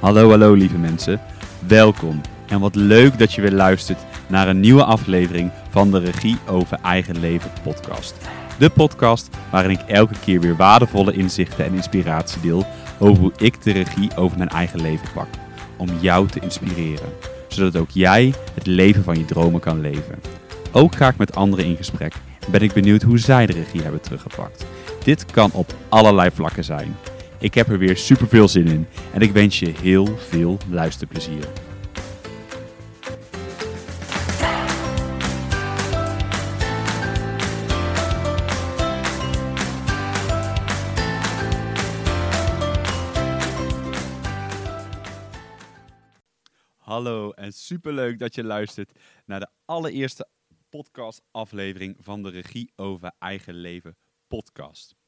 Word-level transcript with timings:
Hallo, 0.00 0.30
hallo 0.30 0.52
lieve 0.52 0.78
mensen. 0.78 1.20
Welkom 1.66 2.20
en 2.46 2.60
wat 2.60 2.74
leuk 2.74 3.18
dat 3.18 3.32
je 3.32 3.40
weer 3.40 3.52
luistert 3.52 3.98
naar 4.28 4.48
een 4.48 4.60
nieuwe 4.60 4.84
aflevering 4.84 5.50
van 5.70 5.90
de 5.90 5.98
Regie 5.98 6.36
over 6.46 6.78
Eigen 6.82 7.20
Leven 7.20 7.50
podcast. 7.62 8.14
De 8.58 8.70
podcast 8.70 9.28
waarin 9.50 9.70
ik 9.70 9.80
elke 9.80 10.14
keer 10.24 10.40
weer 10.40 10.56
waardevolle 10.56 11.12
inzichten 11.12 11.64
en 11.64 11.74
inspiratie 11.74 12.40
deel 12.40 12.66
over 12.98 13.22
hoe 13.22 13.32
ik 13.36 13.62
de 13.62 13.72
regie 13.72 14.16
over 14.16 14.38
mijn 14.38 14.50
eigen 14.50 14.80
leven 14.80 15.08
pak. 15.14 15.28
Om 15.76 15.88
jou 16.00 16.28
te 16.28 16.40
inspireren, 16.40 17.08
zodat 17.48 17.76
ook 17.76 17.90
jij 17.90 18.34
het 18.54 18.66
leven 18.66 19.04
van 19.04 19.18
je 19.18 19.24
dromen 19.24 19.60
kan 19.60 19.80
leven. 19.80 20.18
Ook 20.72 20.94
ga 20.94 21.08
ik 21.08 21.16
met 21.16 21.34
anderen 21.34 21.64
in 21.64 21.76
gesprek 21.76 22.14
en 22.46 22.50
ben 22.50 22.62
ik 22.62 22.72
benieuwd 22.72 23.02
hoe 23.02 23.18
zij 23.18 23.46
de 23.46 23.52
regie 23.52 23.82
hebben 23.82 24.00
teruggepakt. 24.00 24.66
Dit 25.04 25.24
kan 25.24 25.50
op 25.52 25.74
allerlei 25.88 26.30
vlakken 26.34 26.64
zijn. 26.64 26.96
Ik 27.40 27.54
heb 27.54 27.68
er 27.68 27.78
weer 27.78 27.96
super 27.96 28.28
veel 28.28 28.48
zin 28.48 28.66
in 28.66 28.86
en 29.12 29.20
ik 29.20 29.32
wens 29.32 29.58
je 29.58 29.68
heel 29.68 30.06
veel 30.06 30.58
luisterplezier. 30.70 31.48
Hallo 46.76 47.30
en 47.30 47.52
superleuk 47.52 48.18
dat 48.18 48.34
je 48.34 48.44
luistert 48.44 48.92
naar 49.26 49.40
de 49.40 49.48
allereerste 49.64 50.28
podcastaflevering 50.68 51.96
van 52.00 52.22
de 52.22 52.30
Regie 52.30 52.72
over 52.76 53.12
Eigen 53.18 53.54
Leven 53.54 53.96
podcast. 54.26 54.99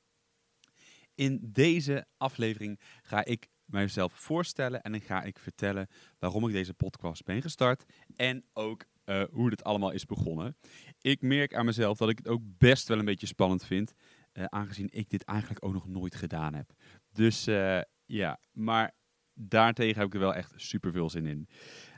In 1.14 1.38
deze 1.42 2.06
aflevering 2.16 2.80
ga 3.02 3.24
ik 3.24 3.48
mijzelf 3.64 4.12
voorstellen 4.12 4.82
en 4.82 4.92
dan 4.92 5.00
ga 5.00 5.22
ik 5.22 5.38
vertellen 5.38 5.88
waarom 6.18 6.46
ik 6.46 6.52
deze 6.52 6.74
podcast 6.74 7.24
ben 7.24 7.42
gestart 7.42 7.84
en 8.16 8.44
ook 8.52 8.84
uh, 9.04 9.22
hoe 9.30 9.50
dit 9.50 9.64
allemaal 9.64 9.90
is 9.90 10.04
begonnen. 10.04 10.56
Ik 11.00 11.22
merk 11.22 11.54
aan 11.54 11.64
mezelf 11.64 11.98
dat 11.98 12.08
ik 12.08 12.18
het 12.18 12.28
ook 12.28 12.42
best 12.42 12.88
wel 12.88 12.98
een 12.98 13.04
beetje 13.04 13.26
spannend 13.26 13.64
vind, 13.64 13.92
uh, 14.32 14.44
aangezien 14.44 14.88
ik 14.90 15.10
dit 15.10 15.24
eigenlijk 15.24 15.64
ook 15.64 15.72
nog 15.72 15.86
nooit 15.86 16.14
gedaan 16.14 16.54
heb. 16.54 16.72
Dus 17.10 17.48
uh, 17.48 17.80
ja, 18.04 18.40
maar 18.52 18.94
daartegen 19.34 19.96
heb 19.96 20.06
ik 20.06 20.14
er 20.14 20.20
wel 20.20 20.34
echt 20.34 20.52
super 20.56 20.92
veel 20.92 21.10
zin 21.10 21.26
in. 21.26 21.48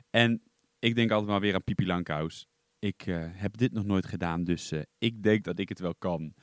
En 0.09 0.43
ik 0.79 0.95
denk 0.95 1.11
altijd 1.11 1.29
maar 1.29 1.39
weer 1.39 1.53
aan 1.53 1.63
Pipi 1.63 1.85
Langkous. 1.85 2.47
Ik 2.79 3.01
heb 3.31 3.57
dit 3.57 3.71
nog 3.71 3.85
nooit 3.85 4.05
gedaan, 4.05 4.43
dus 4.43 4.73
ik 4.97 5.23
denk 5.23 5.43
dat 5.43 5.59
ik 5.59 5.69
het 5.69 5.79
wel 5.79 5.95
kan. 5.95 6.33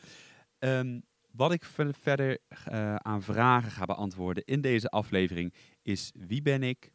Um, 0.58 1.02
wat 1.32 1.52
ik 1.52 1.64
verder 1.90 2.38
uh, 2.50 2.94
aan 2.94 3.22
vragen 3.22 3.70
ga 3.70 3.84
beantwoorden 3.84 4.44
in 4.44 4.60
deze 4.60 4.88
aflevering 4.88 5.54
is 5.82 6.12
wie 6.14 6.42
ben 6.42 6.62
ik? 6.62 6.92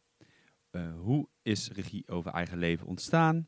Uh, 0.71 0.99
hoe 0.99 1.27
is 1.41 1.69
regie 1.69 2.07
over 2.07 2.31
eigen 2.31 2.57
leven 2.57 2.87
ontstaan? 2.87 3.47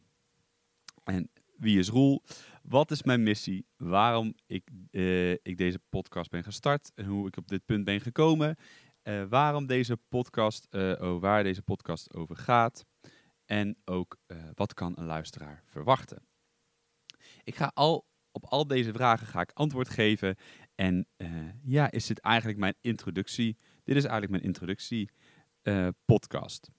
En 1.04 1.32
wie 1.58 1.80
is 1.80 1.90
Roel? 1.90 2.24
Wat 2.64 2.92
is 2.92 3.04
mijn 3.04 3.24
missie? 3.24 3.66
Waarom 3.78 4.34
ik, 4.46 4.70
uh, 4.92 5.32
ik 5.32 5.58
deze 5.58 5.80
podcast 5.90 6.30
ben 6.30 6.44
gestart 6.44 6.92
en 6.96 7.06
hoe 7.06 7.28
ik 7.28 7.38
op 7.38 7.48
dit 7.48 7.66
punt 7.66 7.84
ben 7.84 8.02
gekomen? 8.02 8.56
waarom 9.30 9.66
deze 9.66 9.98
podcast, 9.98 10.68
waar 11.20 11.44
deze 11.44 11.62
podcast 11.62 12.14
over 12.14 12.36
gaat? 12.36 12.86
En 13.46 13.78
ook 13.86 14.18
wat 14.54 14.74
kan 14.74 14.94
een 14.98 15.06
luisteraar 15.06 15.64
verwachten? 15.66 16.28
Ik 17.44 17.56
ga 17.56 17.72
al 17.74 18.06
op 18.32 18.46
al 18.46 18.68
deze 18.68 18.94
vragen 18.94 19.28
ga 19.28 19.42
ik 19.42 19.52
antwoord 19.54 19.90
geven 19.90 20.36
en 20.80 21.08
uh, 21.18 21.50
ja, 21.64 21.92
is 21.92 22.06
dit 22.06 22.20
eigenlijk 22.20 22.60
mijn 22.60 22.76
introductie? 22.82 23.58
Dit 23.84 23.96
is 23.96 24.04
eigenlijk 24.04 24.32
mijn 24.32 24.44
introductie 24.44 25.10
uh, 25.64 25.88
podcast. 26.06 26.70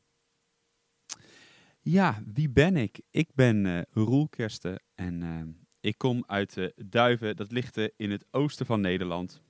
Ja, 1.81 2.23
wie 2.27 2.51
ben 2.51 2.77
ik? 2.77 3.01
Ik 3.11 3.35
ben 3.35 3.65
uh, 3.65 3.81
Roel 3.91 4.29
Kersten 4.29 4.83
en 4.95 5.67
ik 5.81 5.99
kom 5.99 6.25
uit 6.27 6.73
Duiven. 6.77 7.37
Dat 7.37 7.53
ligt 7.53 7.77
in 7.97 8.11
het 8.11 8.27
oosten 8.31 8.67
van 8.67 8.81
Nederland. 8.81 9.43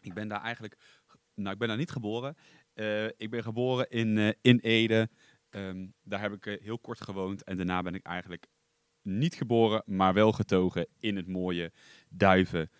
Ik 0.00 0.14
ben 0.14 0.28
daar 0.28 0.42
eigenlijk, 0.42 0.76
nou 1.34 1.52
ik 1.52 1.58
ben 1.58 1.68
daar 1.68 1.76
niet 1.76 1.90
geboren. 1.90 2.36
ik 3.16 3.30
ben 3.30 3.42
geboren 3.42 3.88
in, 3.88 4.34
in 4.40 4.58
Ede. 4.58 5.08
Um, 5.50 5.94
daar 6.02 6.20
heb 6.20 6.32
ik 6.32 6.60
heel 6.62 6.78
kort 6.78 7.00
gewoond 7.00 7.44
en 7.44 7.56
daarna 7.56 7.82
ben 7.82 7.94
ik 7.94 8.04
eigenlijk 8.04 8.46
niet 9.02 9.34
geboren, 9.34 9.82
maar 9.86 10.14
wel 10.14 10.32
getogen 10.32 10.86
in 10.98 11.16
het 11.16 11.28
mooie 11.28 11.72
Duiven. 12.08 12.70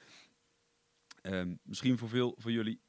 Um, 1.27 1.59
misschien 1.62 1.99
voor 1.99 2.09
veel 2.09 2.35
van 2.39 2.53
jullie 2.53 2.81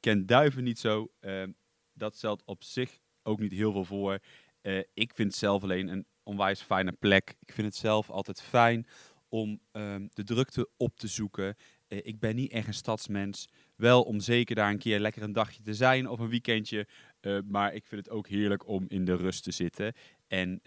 kent 0.00 0.28
duiven 0.28 0.64
niet 0.64 0.78
zo. 0.78 1.12
Um, 1.20 1.56
dat 1.92 2.16
stelt 2.16 2.42
op 2.44 2.64
zich 2.64 2.98
ook 3.22 3.40
niet 3.40 3.52
heel 3.52 3.72
veel 3.72 3.84
voor. 3.84 4.18
Uh, 4.62 4.82
ik 4.94 5.14
vind 5.14 5.34
zelf 5.34 5.62
alleen 5.62 5.88
een 5.88 6.06
onwijs 6.22 6.60
fijne 6.60 6.92
plek. 6.92 7.36
Ik 7.40 7.52
vind 7.52 7.66
het 7.66 7.76
zelf 7.76 8.10
altijd 8.10 8.42
fijn 8.42 8.86
om 9.28 9.60
um, 9.72 10.08
de 10.12 10.24
drukte 10.24 10.70
op 10.76 10.96
te 10.96 11.06
zoeken. 11.06 11.56
Uh, 11.88 11.98
ik 12.02 12.18
ben 12.18 12.36
niet 12.36 12.52
echt 12.52 12.66
een 12.66 12.74
stadsmens. 12.74 13.48
Wel 13.76 14.02
om 14.02 14.20
zeker 14.20 14.54
daar 14.54 14.70
een 14.70 14.78
keer 14.78 15.00
lekker 15.00 15.22
een 15.22 15.32
dagje 15.32 15.62
te 15.62 15.74
zijn 15.74 16.08
of 16.08 16.18
een 16.18 16.28
weekendje. 16.28 16.88
Uh, 17.20 17.38
maar 17.44 17.74
ik 17.74 17.86
vind 17.86 18.04
het 18.04 18.14
ook 18.14 18.28
heerlijk 18.28 18.66
om 18.66 18.84
in 18.88 19.04
de 19.04 19.16
rust 19.16 19.42
te 19.42 19.50
zitten. 19.50 19.92
En 20.26 20.60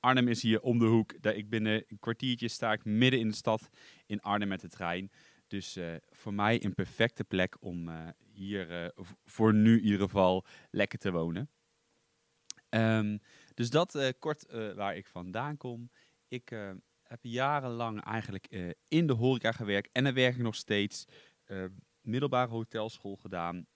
Arnhem 0.00 0.28
is 0.28 0.42
hier 0.42 0.60
om 0.60 0.78
de 0.78 0.84
hoek. 0.84 1.12
Ik 1.12 1.48
binnen 1.48 1.84
een 1.86 1.98
kwartiertje 1.98 2.48
sta 2.48 2.72
ik 2.72 2.84
midden 2.84 3.20
in 3.20 3.28
de 3.28 3.34
stad 3.34 3.68
in 4.06 4.20
Arnhem 4.20 4.48
met 4.48 4.60
de 4.60 4.68
trein. 4.68 5.10
Dus 5.48 5.76
uh, 5.76 5.94
voor 6.10 6.34
mij 6.34 6.64
een 6.64 6.74
perfecte 6.74 7.24
plek 7.24 7.56
om 7.60 7.88
uh, 7.88 8.08
hier 8.32 8.82
uh, 8.82 9.04
voor 9.24 9.54
nu 9.54 9.76
in 9.76 9.84
ieder 9.84 10.00
geval 10.00 10.46
lekker 10.70 10.98
te 10.98 11.10
wonen. 11.12 11.50
Um, 12.70 13.20
dus 13.54 13.70
dat 13.70 14.14
kort 14.18 14.52
waar 14.74 14.96
ik 14.96 15.06
vandaan 15.06 15.56
kom. 15.56 15.90
Ik 16.28 16.48
heb 17.02 17.18
jarenlang 17.22 18.04
eigenlijk 18.04 18.76
in 18.88 19.06
de 19.06 19.12
horeca 19.12 19.52
gewerkt 19.52 19.88
en 19.92 20.04
dan 20.04 20.14
werk 20.14 20.34
ik 20.34 20.42
nog 20.42 20.54
steeds. 20.54 21.04
middelbare 22.00 22.50
hotelschool 22.50 23.16
gedaan. 23.16 23.66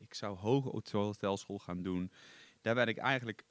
ik 0.00 0.14
zou 0.14 0.36
hoge 0.36 0.96
hotelschool 0.96 1.58
gaan 1.58 1.82
doen. 1.82 2.12
Daar 2.60 2.74
werd 2.74 2.88
ik 2.88 2.98
eigenlijk 2.98 3.44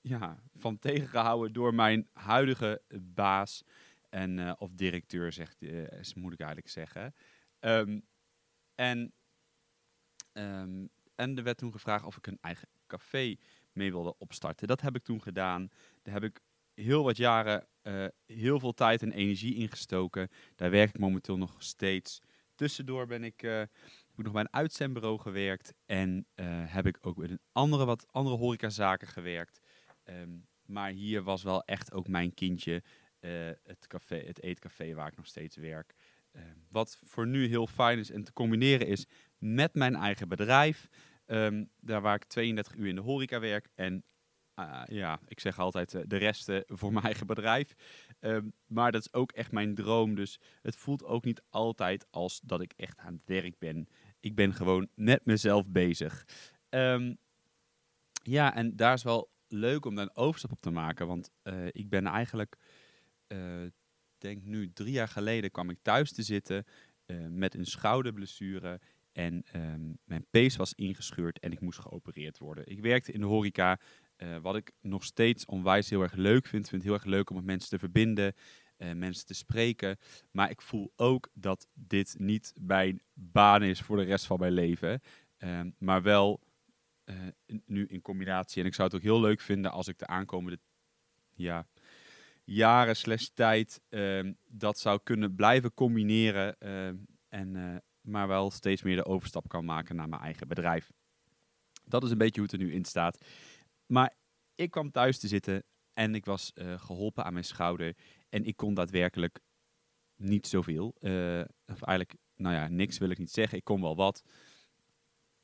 ja, 0.00 0.42
van 0.54 0.78
tegengehouden 0.78 1.52
door 1.52 1.74
mijn 1.74 2.08
huidige 2.12 2.82
baas. 3.00 3.64
En, 4.14 4.38
uh, 4.38 4.52
of 4.58 4.70
directeur, 4.72 5.32
zegt, 5.32 5.62
uh, 5.62 5.86
moet 6.14 6.32
ik 6.32 6.38
eigenlijk 6.38 6.70
zeggen. 6.70 7.14
Um, 7.60 8.06
en, 8.74 9.12
um, 10.32 10.88
en 11.14 11.36
er 11.36 11.42
werd 11.42 11.58
toen 11.58 11.72
gevraagd 11.72 12.04
of 12.04 12.16
ik 12.16 12.26
een 12.26 12.38
eigen 12.40 12.68
café 12.86 13.36
mee 13.72 13.90
wilde 13.90 14.18
opstarten. 14.18 14.68
Dat 14.68 14.80
heb 14.80 14.96
ik 14.96 15.02
toen 15.02 15.22
gedaan. 15.22 15.68
Daar 16.02 16.14
heb 16.14 16.22
ik 16.22 16.40
heel 16.74 17.04
wat 17.04 17.16
jaren 17.16 17.66
uh, 17.82 18.06
heel 18.26 18.60
veel 18.60 18.72
tijd 18.72 19.02
en 19.02 19.12
energie 19.12 19.54
in 19.54 19.68
gestoken. 19.68 20.28
Daar 20.54 20.70
werk 20.70 20.88
ik 20.88 20.98
momenteel 20.98 21.36
nog 21.36 21.62
steeds. 21.62 22.20
Tussendoor 22.54 23.06
ben 23.06 23.24
ik, 23.24 23.40
heb 23.40 23.70
nog 24.14 24.32
bij 24.32 24.40
een 24.40 24.52
uitzendbureau 24.52 25.18
gewerkt. 25.18 25.74
En 25.86 26.26
heb 26.66 26.86
ik 26.86 26.98
ook 27.00 27.16
met 27.16 27.30
een 27.30 27.42
andere, 27.52 27.84
wat 27.84 28.12
andere 28.12 28.36
horecazaken 28.36 29.08
gewerkt. 29.08 29.60
Um, 30.04 30.46
maar 30.66 30.90
hier 30.90 31.22
was 31.22 31.42
wel 31.42 31.64
echt 31.64 31.92
ook 31.92 32.08
mijn 32.08 32.34
kindje. 32.34 32.82
Uh, 33.24 33.50
het, 33.62 33.86
café, 33.86 34.16
het 34.26 34.42
eetcafé 34.42 34.94
waar 34.94 35.08
ik 35.08 35.16
nog 35.16 35.26
steeds 35.26 35.56
werk. 35.56 35.94
Uh, 36.32 36.42
wat 36.68 36.98
voor 37.04 37.26
nu 37.26 37.46
heel 37.46 37.66
fijn 37.66 37.98
is 37.98 38.10
en 38.10 38.24
te 38.24 38.32
combineren 38.32 38.86
is 38.86 39.06
met 39.38 39.74
mijn 39.74 39.94
eigen 39.94 40.28
bedrijf. 40.28 40.88
Um, 41.26 41.70
daar 41.80 42.00
waar 42.00 42.14
ik 42.14 42.24
32 42.24 42.74
uur 42.74 42.86
in 42.86 42.94
de 42.94 43.00
horeca 43.00 43.40
werk. 43.40 43.68
En 43.74 44.04
uh, 44.58 44.82
ja, 44.86 45.20
ik 45.26 45.40
zeg 45.40 45.58
altijd 45.58 45.94
uh, 45.94 46.02
de 46.06 46.16
rest 46.16 46.50
voor 46.66 46.92
mijn 46.92 47.04
eigen 47.04 47.26
bedrijf. 47.26 47.74
Um, 48.20 48.52
maar 48.66 48.92
dat 48.92 49.00
is 49.00 49.12
ook 49.12 49.32
echt 49.32 49.52
mijn 49.52 49.74
droom. 49.74 50.14
Dus 50.14 50.40
het 50.62 50.76
voelt 50.76 51.04
ook 51.04 51.24
niet 51.24 51.42
altijd 51.50 52.06
als 52.10 52.40
dat 52.40 52.60
ik 52.60 52.72
echt 52.76 52.98
aan 52.98 53.12
het 53.12 53.22
werk 53.24 53.58
ben. 53.58 53.88
Ik 54.20 54.34
ben 54.34 54.54
gewoon 54.54 54.88
net 54.94 55.24
mezelf 55.24 55.70
bezig. 55.70 56.26
Ja, 58.22 58.54
en 58.54 58.76
daar 58.76 58.94
is 58.94 59.02
wel 59.02 59.30
leuk 59.48 59.84
om 59.84 59.94
daar 59.94 60.04
een 60.04 60.16
overstap 60.16 60.52
op 60.52 60.60
te 60.60 60.70
maken. 60.70 61.06
Want 61.06 61.30
ik 61.70 61.88
ben 61.88 62.06
eigenlijk 62.06 62.56
denk 64.18 64.42
nu 64.42 64.72
drie 64.72 64.92
jaar 64.92 65.08
geleden 65.08 65.50
kwam 65.50 65.70
ik 65.70 65.78
thuis 65.82 66.12
te 66.12 66.22
zitten 66.22 66.64
uh, 67.06 67.26
met 67.28 67.54
een 67.54 67.66
schouderblessure. 67.66 68.80
En 69.12 69.44
um, 69.56 69.98
mijn 70.04 70.26
pees 70.30 70.56
was 70.56 70.74
ingescheurd 70.74 71.38
en 71.38 71.52
ik 71.52 71.60
moest 71.60 71.78
geopereerd 71.78 72.38
worden. 72.38 72.66
Ik 72.66 72.80
werkte 72.80 73.12
in 73.12 73.20
de 73.20 73.26
horeca, 73.26 73.78
uh, 74.16 74.36
wat 74.38 74.56
ik 74.56 74.72
nog 74.80 75.04
steeds 75.04 75.44
onwijs 75.44 75.90
heel 75.90 76.02
erg 76.02 76.12
leuk 76.12 76.46
vind. 76.46 76.64
Ik 76.64 76.70
vind 76.70 76.82
het 76.82 76.90
heel 76.90 77.00
erg 77.00 77.04
leuk 77.04 77.30
om 77.30 77.36
met 77.36 77.44
mensen 77.44 77.70
te 77.70 77.78
verbinden, 77.78 78.34
mensen 78.76 79.26
te 79.26 79.34
spreken. 79.34 79.98
Maar 80.30 80.50
ik 80.50 80.62
voel 80.62 80.92
ook 80.96 81.30
dat 81.32 81.68
dit 81.74 82.14
niet 82.18 82.52
mijn 82.60 83.02
baan 83.12 83.62
is 83.62 83.80
voor 83.80 83.96
de 83.96 84.02
rest 84.02 84.26
van 84.26 84.38
mijn 84.38 84.52
leven. 84.52 85.00
Um, 85.38 85.74
maar 85.78 86.02
wel 86.02 86.40
nu 87.66 87.86
in 87.86 88.00
combinatie. 88.00 88.62
En 88.62 88.68
ik 88.68 88.74
zou 88.74 88.88
het 88.88 88.96
ook 88.96 89.02
heel 89.02 89.20
leuk 89.20 89.40
vinden 89.40 89.70
als 89.70 89.88
ik 89.88 89.98
de 89.98 90.06
aankomende 90.06 90.58
ja, 91.34 91.66
jaren 92.44 92.96
slash 92.96 93.26
tijd 93.34 93.80
uh, 93.90 94.32
dat 94.48 94.78
zou 94.78 95.00
kunnen 95.02 95.34
blijven 95.34 95.74
combineren. 95.74 96.56
Uh, 96.58 96.86
en, 97.28 97.54
uh, 97.54 97.76
maar 98.00 98.28
wel 98.28 98.50
steeds 98.50 98.82
meer 98.82 98.96
de 98.96 99.04
overstap 99.04 99.48
kan 99.48 99.64
maken 99.64 99.96
naar 99.96 100.08
mijn 100.08 100.22
eigen 100.22 100.48
bedrijf. 100.48 100.92
Dat 101.84 102.04
is 102.04 102.10
een 102.10 102.18
beetje 102.18 102.40
hoe 102.40 102.50
het 102.50 102.60
er 102.60 102.66
nu 102.66 102.72
in 102.72 102.84
staat. 102.84 103.24
Maar 103.86 104.14
ik 104.54 104.70
kwam 104.70 104.90
thuis 104.90 105.18
te 105.18 105.28
zitten 105.28 105.64
en 105.92 106.14
ik 106.14 106.24
was 106.24 106.52
eh, 106.52 106.78
geholpen 106.78 107.24
aan 107.24 107.32
mijn 107.32 107.44
schouder. 107.44 107.96
En 108.28 108.44
ik 108.44 108.56
kon 108.56 108.74
daadwerkelijk 108.74 109.40
niet 110.16 110.46
zoveel. 110.46 110.94
Uh, 111.00 111.44
of 111.66 111.82
eigenlijk, 111.82 112.14
nou 112.36 112.54
ja, 112.54 112.68
niks 112.68 112.98
wil 112.98 113.10
ik 113.10 113.18
niet 113.18 113.30
zeggen. 113.30 113.58
Ik 113.58 113.64
kon 113.64 113.80
wel 113.80 113.96
wat. 113.96 114.22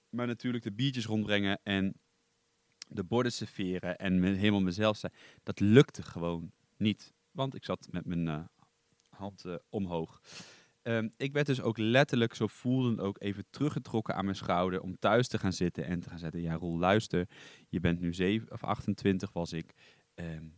Maar 0.08 0.26
natuurlijk 0.26 0.64
de 0.64 0.72
biertjes 0.72 1.06
rondbrengen 1.06 1.60
en 1.62 2.00
de 2.88 3.04
borden 3.04 3.32
serveren 3.32 3.98
en 3.98 4.22
helemaal 4.22 4.60
mezelf 4.60 4.96
zijn. 4.96 5.12
Dat 5.42 5.60
lukte 5.60 6.02
gewoon 6.02 6.52
niet. 6.80 7.14
Want 7.30 7.54
ik 7.54 7.64
zat 7.64 7.88
met 7.90 8.06
mijn 8.06 8.26
uh, 8.26 8.44
hand 9.08 9.44
omhoog. 9.68 10.20
Ehm, 10.82 11.08
ik 11.16 11.32
werd 11.32 11.46
dus 11.46 11.60
ook 11.60 11.78
letterlijk, 11.78 12.34
zo 12.34 12.46
voelend 12.46 13.00
ook, 13.00 13.20
even 13.20 13.44
teruggetrokken 13.50 14.14
aan 14.14 14.24
mijn 14.24 14.36
schouder 14.36 14.80
om 14.80 14.98
thuis 14.98 15.28
te 15.28 15.38
gaan 15.38 15.52
zitten 15.52 15.84
en 15.84 16.00
te 16.00 16.08
gaan 16.08 16.18
zeggen, 16.18 16.40
ja 16.40 16.54
Roel, 16.54 16.78
luister, 16.78 17.28
je 17.68 17.80
bent 17.80 18.00
nu 18.00 18.14
7 18.14 18.52
of 18.52 18.64
28 18.64 19.32
was 19.32 19.52
ik. 19.52 19.74
Um, 20.14 20.54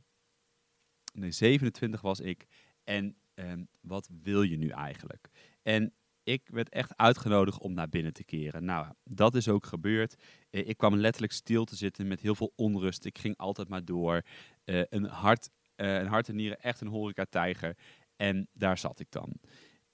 nee, 1.12 1.30
27 1.30 2.00
was 2.00 2.20
ik. 2.20 2.46
En 2.84 3.16
um, 3.34 3.68
wat 3.80 4.10
wil 4.22 4.42
je 4.42 4.56
nu 4.56 4.68
eigenlijk? 4.68 5.28
En 5.62 5.94
ik 6.22 6.48
werd 6.52 6.68
echt 6.68 6.96
uitgenodigd 6.96 7.58
om 7.58 7.72
naar 7.72 7.88
binnen 7.88 8.12
te 8.12 8.24
keren. 8.24 8.64
Nou, 8.64 8.92
dat 9.04 9.34
is 9.34 9.48
ook 9.48 9.66
gebeurd. 9.66 10.22
Uh, 10.50 10.68
ik 10.68 10.76
kwam 10.76 10.96
letterlijk 10.96 11.32
stil 11.32 11.64
te 11.64 11.76
zitten 11.76 12.08
met 12.08 12.20
heel 12.20 12.34
veel 12.34 12.52
onrust. 12.56 13.04
Ik 13.04 13.18
ging 13.18 13.36
altijd 13.36 13.68
maar 13.68 13.84
door. 13.84 14.22
Een, 14.64 15.04
hart, 15.04 15.50
uh, 15.82 15.98
een 15.98 16.06
hart 16.06 16.28
en 16.28 16.36
nieren, 16.36 16.60
echt 16.60 16.80
een 16.80 16.88
horeca-tijger. 16.88 17.76
En 18.16 18.48
daar 18.52 18.78
zat 18.78 19.00
ik 19.00 19.10
dan 19.10 19.40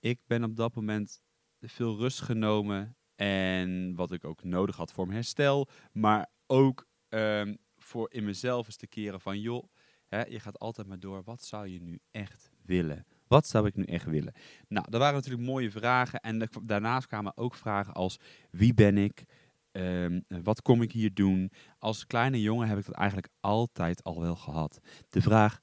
ik 0.00 0.20
ben 0.26 0.44
op 0.44 0.56
dat 0.56 0.74
moment 0.74 1.22
veel 1.60 1.96
rust 1.96 2.20
genomen. 2.20 2.96
En 3.14 3.94
wat 3.94 4.12
ik 4.12 4.24
ook 4.24 4.44
nodig 4.44 4.76
had 4.76 4.92
voor 4.92 5.04
mijn 5.04 5.16
herstel. 5.16 5.68
Maar 5.92 6.30
ook 6.46 6.86
um, 7.08 7.58
voor 7.76 8.12
in 8.12 8.24
mezelf 8.24 8.66
eens 8.66 8.76
te 8.76 8.86
keren 8.86 9.20
van... 9.20 9.40
joh, 9.40 9.68
hè, 10.06 10.24
je 10.24 10.40
gaat 10.40 10.58
altijd 10.58 10.86
maar 10.86 11.00
door. 11.00 11.22
Wat 11.24 11.42
zou 11.42 11.68
je 11.68 11.80
nu 11.80 12.00
echt 12.10 12.50
willen? 12.62 13.06
Wat 13.26 13.46
zou 13.46 13.66
ik 13.66 13.76
nu 13.76 13.84
echt 13.84 14.04
willen? 14.04 14.32
Nou, 14.68 14.90
dat 14.90 15.00
waren 15.00 15.14
natuurlijk 15.14 15.46
mooie 15.46 15.70
vragen. 15.70 16.20
En 16.20 16.48
daarnaast 16.62 17.06
kwamen 17.06 17.36
ook 17.36 17.54
vragen 17.54 17.92
als... 17.92 18.18
wie 18.50 18.74
ben 18.74 18.98
ik? 18.98 19.24
Um, 19.72 20.24
wat 20.26 20.62
kom 20.62 20.82
ik 20.82 20.92
hier 20.92 21.14
doen? 21.14 21.52
Als 21.78 22.06
kleine 22.06 22.40
jongen 22.40 22.68
heb 22.68 22.78
ik 22.78 22.86
dat 22.86 22.94
eigenlijk 22.94 23.28
altijd 23.40 24.04
al 24.04 24.20
wel 24.20 24.36
gehad. 24.36 24.80
De 25.08 25.22
vraag, 25.22 25.60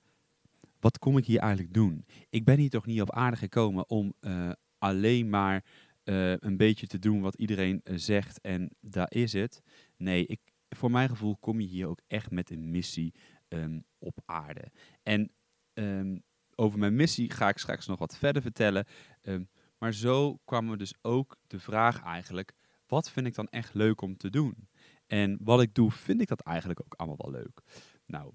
wat 0.85 0.99
kom 0.99 1.17
ik 1.17 1.25
hier 1.25 1.39
eigenlijk 1.39 1.73
doen? 1.73 2.05
Ik 2.29 2.43
ben 2.43 2.57
hier 2.57 2.69
toch 2.69 2.85
niet 2.85 3.01
op 3.01 3.11
aarde 3.11 3.37
gekomen 3.37 3.89
om 3.89 4.13
uh, 4.21 4.51
alleen 4.77 5.29
maar 5.29 5.65
uh, 6.03 6.31
een 6.31 6.57
beetje 6.57 6.87
te 6.87 6.99
doen 6.99 7.21
wat 7.21 7.35
iedereen 7.35 7.81
uh, 7.83 7.97
zegt 7.97 8.41
en 8.41 8.75
daar 8.79 9.11
is 9.11 9.33
het. 9.33 9.61
Nee, 9.97 10.25
ik, 10.25 10.39
voor 10.69 10.91
mijn 10.91 11.09
gevoel 11.09 11.37
kom 11.37 11.59
je 11.59 11.67
hier 11.67 11.87
ook 11.87 12.01
echt 12.07 12.31
met 12.31 12.49
een 12.49 12.71
missie 12.71 13.13
um, 13.47 13.85
op 13.97 14.21
aarde. 14.25 14.71
En 15.03 15.31
um, 15.73 16.23
over 16.55 16.79
mijn 16.79 16.95
missie 16.95 17.31
ga 17.31 17.49
ik 17.49 17.57
straks 17.57 17.87
nog 17.87 17.99
wat 17.99 18.17
verder 18.17 18.41
vertellen. 18.41 18.85
Um, 19.21 19.49
maar 19.77 19.93
zo 19.93 20.39
kwam 20.43 20.71
er 20.71 20.77
dus 20.77 20.93
ook 21.01 21.37
de 21.47 21.59
vraag 21.59 22.03
eigenlijk, 22.03 22.53
wat 22.87 23.11
vind 23.11 23.27
ik 23.27 23.35
dan 23.35 23.47
echt 23.47 23.73
leuk 23.73 24.01
om 24.01 24.17
te 24.17 24.29
doen? 24.29 24.69
En 25.07 25.37
wat 25.41 25.61
ik 25.61 25.73
doe, 25.73 25.91
vind 25.91 26.21
ik 26.21 26.27
dat 26.27 26.41
eigenlijk 26.41 26.81
ook 26.81 26.93
allemaal 26.93 27.31
wel 27.31 27.31
leuk? 27.31 27.61
Nou, 28.05 28.33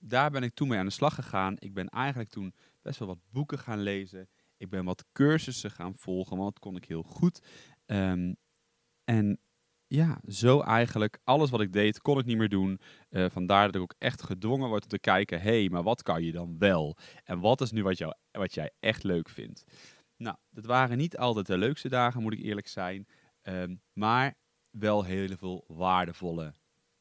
daar 0.00 0.30
ben 0.30 0.42
ik 0.42 0.54
toen 0.54 0.68
mee 0.68 0.78
aan 0.78 0.86
de 0.86 0.92
slag 0.92 1.14
gegaan. 1.14 1.54
Ik 1.58 1.74
ben 1.74 1.88
eigenlijk 1.88 2.30
toen 2.30 2.54
best 2.82 2.98
wel 2.98 3.08
wat 3.08 3.30
boeken 3.30 3.58
gaan 3.58 3.80
lezen. 3.80 4.28
Ik 4.56 4.68
ben 4.68 4.84
wat 4.84 5.04
cursussen 5.12 5.70
gaan 5.70 5.94
volgen, 5.94 6.36
want 6.36 6.50
dat 6.50 6.58
kon 6.58 6.76
ik 6.76 6.84
heel 6.84 7.02
goed. 7.02 7.46
Um, 7.86 8.36
en 9.04 9.40
ja, 9.86 10.20
zo 10.26 10.60
eigenlijk 10.60 11.18
alles 11.24 11.50
wat 11.50 11.60
ik 11.60 11.72
deed, 11.72 12.00
kon 12.00 12.18
ik 12.18 12.24
niet 12.24 12.36
meer 12.36 12.48
doen. 12.48 12.80
Uh, 13.10 13.30
vandaar 13.30 13.66
dat 13.66 13.74
ik 13.74 13.80
ook 13.80 13.94
echt 13.98 14.22
gedwongen 14.22 14.68
word 14.68 14.82
om 14.82 14.88
te 14.88 14.98
kijken, 14.98 15.40
hé, 15.40 15.60
hey, 15.60 15.68
maar 15.68 15.82
wat 15.82 16.02
kan 16.02 16.22
je 16.22 16.32
dan 16.32 16.58
wel? 16.58 16.96
En 17.24 17.40
wat 17.40 17.60
is 17.60 17.70
nu 17.70 17.82
wat, 17.82 17.98
jou, 17.98 18.14
wat 18.30 18.54
jij 18.54 18.70
echt 18.80 19.02
leuk 19.02 19.28
vindt? 19.28 19.64
Nou, 20.16 20.36
dat 20.50 20.64
waren 20.64 20.98
niet 20.98 21.16
altijd 21.16 21.46
de 21.46 21.58
leukste 21.58 21.88
dagen, 21.88 22.22
moet 22.22 22.32
ik 22.32 22.42
eerlijk 22.42 22.68
zijn. 22.68 23.06
Um, 23.42 23.82
maar 23.92 24.34
wel 24.70 25.04
heel 25.04 25.36
veel 25.36 25.64
waardevolle 25.66 26.54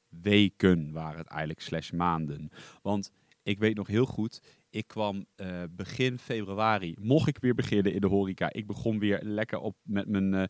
weken 0.10 0.92
waren 0.92 1.18
het 1.18 1.28
eigenlijk, 1.28 1.62
slash 1.62 1.92
maanden. 1.92 2.50
Want 2.82 3.12
ik 3.44 3.60
weet 3.60 3.76
nog 3.76 3.88
heel 3.88 4.06
goed, 4.06 4.42
ik 4.70 4.88
kwam 4.88 5.26
uh, 5.36 5.64
begin 5.70 6.20
februari, 6.20 6.96
mocht 7.00 7.28
ik 7.28 7.38
weer 7.38 7.56
beginnen 7.56 7.94
in 7.94 8.02
de 8.02 8.08
horeca. 8.08 8.54
Ik 8.54 8.68
begon 8.68 9.00
weer 9.00 9.20
lekker 9.24 9.60
op 9.60 9.76
met 9.84 10.08
mijn 10.08 10.34
uh, 10.34 10.44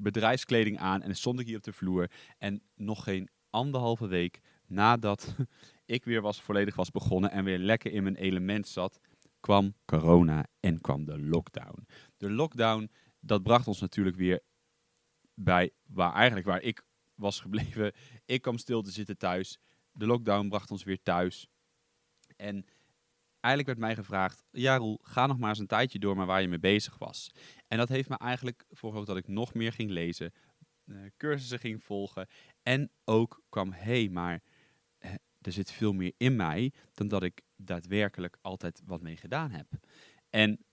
bedrijfskleding 0.00 0.78
aan 0.78 1.02
en 1.02 1.16
stond 1.16 1.40
ik 1.40 1.46
hier 1.46 1.56
op 1.56 1.62
de 1.62 1.72
vloer. 1.72 2.10
En 2.38 2.62
nog 2.74 3.04
geen 3.04 3.28
anderhalve 3.50 4.06
week 4.06 4.40
nadat 4.66 5.36
ik 5.84 6.04
weer 6.04 6.20
was, 6.20 6.40
volledig 6.40 6.76
was 6.76 6.90
begonnen 6.90 7.30
en 7.30 7.44
weer 7.44 7.58
lekker 7.58 7.92
in 7.92 8.02
mijn 8.02 8.16
element 8.16 8.68
zat, 8.68 9.00
kwam 9.40 9.74
corona 9.84 10.46
en 10.60 10.80
kwam 10.80 11.04
de 11.04 11.18
lockdown. 11.18 11.86
De 12.16 12.30
lockdown, 12.30 12.90
dat 13.20 13.42
bracht 13.42 13.66
ons 13.66 13.80
natuurlijk 13.80 14.16
weer 14.16 14.40
bij 15.34 15.70
waar 15.86 16.12
eigenlijk 16.12 16.46
waar 16.46 16.62
ik 16.62 16.82
was 17.18 17.40
gebleven. 17.40 17.92
Ik 18.24 18.42
kwam 18.42 18.58
stil 18.58 18.82
te 18.82 18.90
zitten 18.90 19.16
thuis. 19.16 19.58
De 19.92 20.06
lockdown 20.06 20.48
bracht 20.48 20.70
ons 20.70 20.84
weer 20.84 21.02
thuis. 21.02 21.48
En 22.36 22.66
eigenlijk 23.40 23.66
werd 23.66 23.88
mij 23.88 23.94
gevraagd: 23.94 24.44
Ja, 24.50 24.76
Roel, 24.76 24.98
ga 25.02 25.26
nog 25.26 25.38
maar 25.38 25.48
eens 25.48 25.58
een 25.58 25.66
tijdje 25.66 25.98
door 25.98 26.16
maar 26.16 26.26
waar 26.26 26.40
je 26.40 26.48
mee 26.48 26.58
bezig 26.58 26.98
was. 26.98 27.30
En 27.68 27.78
dat 27.78 27.88
heeft 27.88 28.08
me 28.08 28.18
eigenlijk 28.18 28.64
voor 28.70 29.04
dat 29.04 29.16
ik 29.16 29.28
nog 29.28 29.54
meer 29.54 29.72
ging 29.72 29.90
lezen, 29.90 30.32
uh, 30.84 31.00
cursussen 31.16 31.58
ging 31.58 31.82
volgen. 31.82 32.26
En 32.62 32.90
ook 33.04 33.42
kwam: 33.48 33.72
hé, 33.72 34.00
hey, 34.00 34.08
maar 34.08 34.42
uh, 34.98 35.10
er 35.40 35.52
zit 35.52 35.70
veel 35.70 35.92
meer 35.92 36.12
in 36.16 36.36
mij 36.36 36.72
dan 36.92 37.08
dat 37.08 37.22
ik 37.22 37.42
daadwerkelijk 37.56 38.38
altijd 38.40 38.82
wat 38.84 39.02
mee 39.02 39.16
gedaan 39.16 39.50
heb. 39.50 39.66
En 40.30 40.66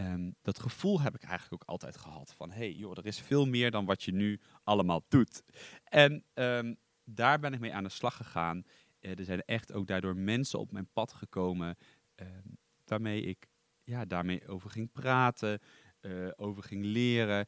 um, 0.00 0.34
dat 0.42 0.58
gevoel 0.58 1.00
heb 1.00 1.14
ik 1.14 1.22
eigenlijk 1.22 1.62
ook 1.62 1.68
altijd 1.68 1.96
gehad. 1.96 2.34
Van, 2.36 2.50
hé, 2.50 2.56
hey, 2.56 2.72
joh, 2.72 2.98
er 2.98 3.06
is 3.06 3.20
veel 3.20 3.46
meer 3.46 3.70
dan 3.70 3.84
wat 3.84 4.02
je 4.02 4.12
nu 4.12 4.40
allemaal 4.64 5.04
doet. 5.08 5.42
En 5.84 6.24
um, 6.34 6.76
daar 7.04 7.38
ben 7.38 7.52
ik 7.52 7.60
mee 7.60 7.74
aan 7.74 7.84
de 7.84 7.88
slag 7.88 8.16
gegaan. 8.16 8.64
Uh, 9.00 9.18
er 9.18 9.24
zijn 9.24 9.42
echt 9.42 9.72
ook 9.72 9.86
daardoor 9.86 10.16
mensen 10.16 10.58
op 10.58 10.72
mijn 10.72 10.88
pad 10.92 11.12
gekomen... 11.12 11.76
Um, 12.16 12.58
waarmee 12.84 13.22
ik 13.22 13.48
ja, 13.84 14.04
daarmee 14.04 14.48
over 14.48 14.70
ging 14.70 14.92
praten, 14.92 15.60
uh, 16.00 16.28
over 16.36 16.62
ging 16.62 16.84
leren. 16.84 17.46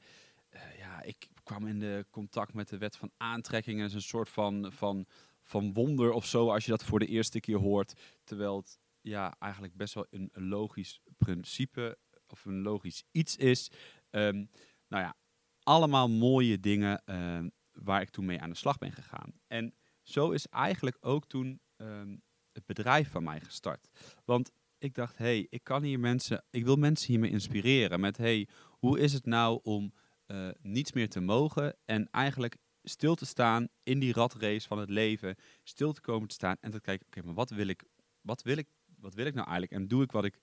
Uh, 0.51 0.79
ja, 0.79 1.03
ik 1.03 1.29
kwam 1.43 1.67
in 1.67 1.79
de 1.79 2.07
contact 2.11 2.55
met 2.55 2.69
de 2.69 2.79
wet 2.79 2.97
van 2.97 3.11
aantrekking. 3.17 3.79
Dat 3.79 3.89
is 3.89 3.95
een 3.95 4.03
soort 4.03 4.29
van, 4.29 4.73
van, 4.73 5.07
van 5.43 5.73
wonder 5.73 6.13
of 6.13 6.27
zo, 6.27 6.51
als 6.51 6.65
je 6.65 6.71
dat 6.71 6.85
voor 6.85 6.99
de 6.99 7.07
eerste 7.07 7.41
keer 7.41 7.59
hoort. 7.59 8.01
Terwijl 8.25 8.57
het 8.57 8.79
ja, 9.01 9.35
eigenlijk 9.39 9.77
best 9.77 9.95
wel 9.95 10.07
een 10.11 10.31
logisch 10.33 11.01
principe 11.19 11.99
of 12.33 12.45
een 12.45 12.63
logisch 12.63 13.05
iets 13.11 13.37
is. 13.37 13.71
Um, 14.11 14.51
nou 14.89 15.03
ja, 15.03 15.17
allemaal 15.63 16.09
mooie 16.09 16.61
dingen 16.61 17.03
um, 17.05 17.53
waar 17.73 18.01
ik 18.01 18.11
toen 18.11 18.25
mee 18.25 18.41
aan 18.41 18.51
de 18.51 18.57
slag 18.57 18.79
ben 18.79 18.93
gegaan. 18.93 19.33
En 19.47 19.75
zo 20.03 20.31
is 20.31 20.47
eigenlijk 20.47 20.97
ook 21.01 21.27
toen 21.27 21.61
um, 21.77 22.23
het 22.53 22.67
bedrijf 22.67 23.11
van 23.11 23.23
mij 23.23 23.41
gestart. 23.41 23.89
Want 24.25 24.51
ik 24.79 24.95
dacht, 24.95 25.19
hé, 25.19 25.25
hey, 25.25 25.47
ik 25.51 25.65
kan 25.65 25.83
hier 25.83 26.01
mensen, 26.01 26.45
ik 26.51 26.65
wil 26.65 26.77
mensen 26.77 27.09
hiermee 27.09 27.31
inspireren 27.31 28.01
met, 28.01 28.17
hey, 28.17 28.49
hoe 28.69 29.01
is 29.01 29.13
het 29.13 29.27
nou 29.27 29.61
om 29.63 29.93
uh, 30.27 30.49
niets 30.61 30.93
meer 30.93 31.09
te 31.09 31.21
mogen 31.21 31.77
en 31.85 32.11
eigenlijk 32.11 32.57
stil 32.83 33.15
te 33.15 33.27
staan 33.27 33.69
in 33.83 33.99
die 33.99 34.13
ratrace 34.13 34.69
van 34.69 34.79
het 34.79 34.91
leven, 34.91 35.37
stil 35.63 35.93
te 35.93 36.01
komen 36.01 36.29
te 36.29 36.35
staan 36.35 36.57
en 36.61 36.71
te 36.71 36.81
kijken, 36.81 37.07
oké, 37.07 37.23
maar 37.23 37.35
wat 37.35 37.51
wil 37.51 37.67
ik, 37.67 37.85
wat 38.21 38.43
wil 38.43 38.57
ik, 38.57 38.69
wat 38.99 39.15
wil 39.15 39.27
ik 39.27 39.35
nou 39.35 39.49
eigenlijk 39.49 39.83
en 39.83 39.89
doe 39.89 40.03
ik 40.03 40.13
wat 40.13 40.25
ik 40.25 40.41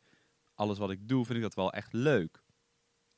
alles 0.59 0.77
wat 0.77 0.91
ik 0.91 1.07
doe, 1.07 1.25
vind 1.25 1.37
ik 1.37 1.43
dat 1.43 1.53
wel 1.53 1.73
echt 1.73 1.93
leuk. 1.93 2.41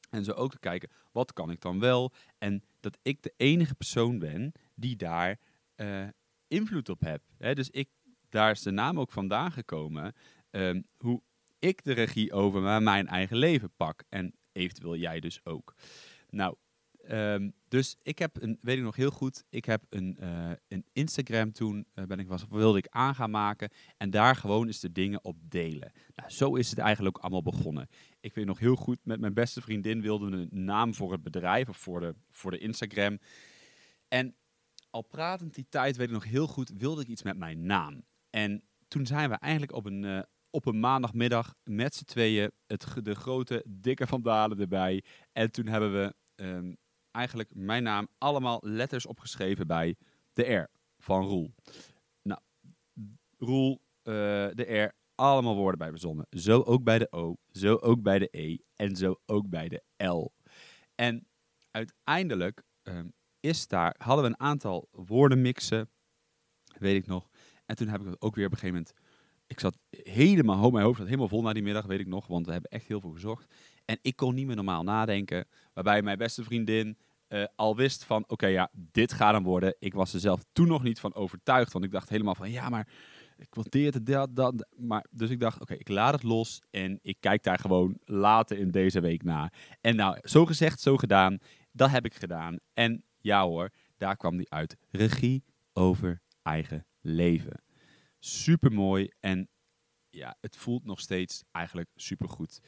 En 0.10 0.24
zo 0.24 0.32
ook 0.32 0.52
te 0.52 0.60
kijken, 0.60 0.90
wat 1.12 1.34
kan 1.34 1.52
ik 1.52 1.62
dan 1.62 1.80
wel? 1.80 2.12
En 2.38 2.64
dat 2.80 2.98
ik 3.02 3.22
de 3.22 3.34
enige 3.38 3.76
persoon 3.76 4.20
ben 4.20 4.52
die 4.76 4.96
daar 4.96 5.40
uh, 5.76 6.08
invloed 6.48 6.90
op 6.90 7.02
heb. 7.02 7.22
Dus 7.38 7.70
ik, 7.70 7.90
daar 8.30 8.52
is 8.52 8.62
de 8.62 8.72
naam 8.72 9.00
ook 9.00 9.12
vandaan 9.12 9.52
gekomen. 9.52 10.14
Um, 10.50 10.86
hoe 10.98 11.22
ik 11.60 11.84
de 11.84 11.94
regie 11.94 12.34
over 12.34 12.82
mijn 12.82 13.08
eigen 13.08 13.38
leven 13.38 13.72
pak. 13.78 14.04
En 14.10 14.34
eventueel 14.52 14.96
jij 14.96 15.20
dus 15.20 15.46
ook. 15.46 15.76
Nou, 16.30 16.56
Um, 17.10 17.54
dus 17.68 17.98
ik 18.02 18.20
heb 18.20 18.42
een, 18.42 18.58
weet 18.62 18.78
ik 18.78 18.84
nog 18.84 18.96
heel 18.96 19.12
goed, 19.12 19.44
ik 19.50 19.66
heb 19.66 19.84
een, 19.90 20.18
uh, 20.22 20.52
een 20.68 20.86
Instagram 20.94 21.52
toen, 21.52 21.86
uh, 21.96 22.06
ben 22.06 22.20
ik 22.20 22.28
was, 22.28 22.46
wilde 22.50 22.78
ik 22.78 22.88
aan 22.90 23.16
gaan 23.16 23.32
maken. 23.32 23.70
En 23.98 24.10
daar 24.10 24.36
gewoon 24.36 24.68
eens 24.68 24.80
de 24.80 24.92
dingen 24.92 25.24
op 25.24 25.38
delen. 25.42 25.92
Nou, 26.16 26.30
zo 26.30 26.56
is 26.56 26.70
het 26.70 26.80
eigenlijk 26.80 27.18
ook 27.18 27.24
allemaal 27.24 27.42
begonnen. 27.42 27.88
Ik 28.20 28.34
weet 28.34 28.46
nog 28.46 28.60
heel 28.60 28.76
goed, 28.76 29.00
met 29.04 29.20
mijn 29.20 29.34
beste 29.34 29.62
vriendin 29.62 30.02
wilden 30.02 30.32
we 30.32 30.38
een 30.38 30.64
naam 30.66 30.94
voor 30.94 31.12
het 31.12 31.24
bedrijf 31.24 31.70
of 31.70 31.78
voor 31.78 32.00
de, 32.00 32.16
voor 32.30 32.52
de 32.52 32.58
Instagram. 32.58 33.20
En 34.08 34.36
al 34.90 35.02
pratend 35.02 35.54
die 35.54 35.66
tijd, 35.70 35.98
weet 35.98 36.08
ik 36.08 36.14
nog 36.14 36.26
heel 36.26 36.48
goed, 36.48 36.72
wilde 36.78 37.02
ik 37.02 37.08
iets 37.08 37.24
met 37.24 37.38
mijn 37.38 37.66
naam. 37.66 38.04
En 38.30 38.64
toen 38.88 39.06
zijn 39.06 39.30
we 39.30 39.36
eigenlijk 39.36 39.74
op 39.74 39.86
een, 39.86 40.04
uh, 40.04 40.22
op 40.50 40.66
een 40.66 40.80
maandagmiddag 40.80 41.54
met 41.64 41.96
z'n 41.96 42.04
tweeën 42.04 42.52
het, 42.68 42.86
de 43.04 43.16
grote 43.16 43.64
dikke 43.68 44.08
Van 44.08 44.22
Dalen 44.22 44.60
erbij. 44.60 45.04
En 45.32 45.52
toen 45.52 45.68
hebben 45.68 45.94
we 45.94 46.14
um, 46.44 46.78
eigenlijk 47.12 47.56
mijn 47.56 47.84
naam 47.84 48.08
allemaal 48.18 48.60
letters 48.64 49.06
opgeschreven 49.06 49.68
bij 49.68 49.96
de 50.34 50.54
R 50.54 50.70
van 50.98 51.26
Roel. 51.26 51.54
Nou, 52.22 52.40
Roel, 53.38 53.82
eh, 54.02 54.14
de 54.54 54.78
R, 54.84 54.94
allemaal 55.16 55.56
woorden 55.56 55.80
bij 55.80 55.90
verzonnen. 55.90 56.26
Zo 56.30 56.62
ook 56.62 56.84
bij 56.84 57.00
de 57.00 57.12
O, 57.12 57.38
zo 57.52 57.76
ook 57.76 58.02
bij 58.02 58.20
de 58.20 58.28
E 58.32 58.58
en 58.76 58.96
zo 58.96 59.20
ook 59.26 59.50
bij 59.50 59.70
de 59.70 60.06
L. 60.08 60.32
En 60.96 61.28
uiteindelijk 61.72 62.64
ehm, 62.84 63.08
is 63.40 63.68
daar, 63.68 63.96
hadden 63.98 64.24
we 64.24 64.30
een 64.30 64.40
aantal 64.40 64.88
woordenmixen, 64.92 65.90
weet 66.78 66.96
ik 66.96 67.08
nog. 67.08 67.30
En 67.66 67.76
toen 67.76 67.88
heb 67.88 68.02
ik 68.02 68.08
het 68.08 68.22
ook 68.22 68.36
weer 68.36 68.46
op 68.46 68.52
een 68.52 68.58
gegeven 68.58 68.76
moment 68.76 69.00
ik 69.52 69.60
zat 69.60 69.78
helemaal, 69.90 70.70
mijn 70.70 70.86
hoofd 70.86 70.98
zat 70.98 71.06
helemaal 71.08 71.28
vol 71.28 71.42
na 71.42 71.54
die 71.54 71.64
middag, 71.64 71.86
weet 71.86 72.00
ik 72.00 72.08
nog, 72.08 72.28
want 72.28 72.46
we 72.46 72.52
hebben 72.52 72.72
echt 72.72 72.88
heel 72.88 73.02
veel 73.02 73.12
gezocht. 73.12 73.54
En 73.86 73.98
ik 74.02 74.16
kon 74.16 74.36
niet 74.36 74.48
meer 74.48 74.56
normaal 74.56 74.84
nadenken, 74.84 75.48
waarbij 75.74 76.02
mijn 76.02 76.18
beste 76.18 76.44
vriendin 76.44 76.98
uh, 77.30 77.46
al 77.56 77.76
wist 77.76 78.04
van, 78.04 78.24
oké 78.28 78.48
ja, 78.48 78.70
dit 78.74 79.14
gaat 79.14 79.34
hem 79.34 79.44
worden. 79.44 79.76
Ik 79.80 79.94
was 79.94 80.14
er 80.14 80.20
zelf 80.20 80.44
toen 80.52 80.68
nog 80.68 80.84
niet 80.84 81.00
van 81.00 81.14
overtuigd, 81.14 81.74
want 81.74 81.86
ik 81.86 81.92
dacht 81.92 82.10
helemaal 82.10 82.36
van, 82.36 82.52
ja 82.52 82.70
maar, 82.70 82.88
ik 83.38 83.56
wil 83.56 83.66
dit, 83.70 84.06
dat, 84.06 84.36
dat. 84.36 84.68
Maar, 84.78 85.06
dus 85.12 85.30
ik 85.30 85.40
dacht, 85.40 85.62
oké, 85.62 85.74
ik 85.74 85.88
laat 85.88 86.14
het 86.14 86.24
los 86.24 86.62
en 86.70 87.00
ik 87.02 87.18
kijk 87.20 87.44
daar 87.44 87.60
gewoon 87.60 87.98
later 88.06 88.58
in 88.58 88.72
deze 88.72 89.00
week 89.00 89.24
naar. 89.24 89.54
En 89.82 89.96
nou, 89.96 90.18
zo 90.22 90.46
gezegd, 90.46 90.80
zo 90.80 90.98
gedaan, 90.98 91.38
dat 91.72 91.90
heb 91.90 92.06
ik 92.06 92.14
gedaan. 92.14 92.58
En 92.74 93.04
ja 93.18 93.46
hoor, 93.46 93.70
daar 93.98 94.18
kwam 94.18 94.38
die 94.38 94.52
uit. 94.52 94.78
Regie 94.90 95.44
over 95.74 96.22
eigen 96.42 96.86
leven 97.02 97.64
super 98.24 98.72
mooi. 98.72 99.12
En 99.20 99.50
ja, 100.10 100.36
het 100.42 100.58
voelt 100.58 100.86
nog 100.86 101.00
steeds 101.00 101.44
eigenlijk 101.52 101.90
super 101.96 102.30
goed. 102.30 102.62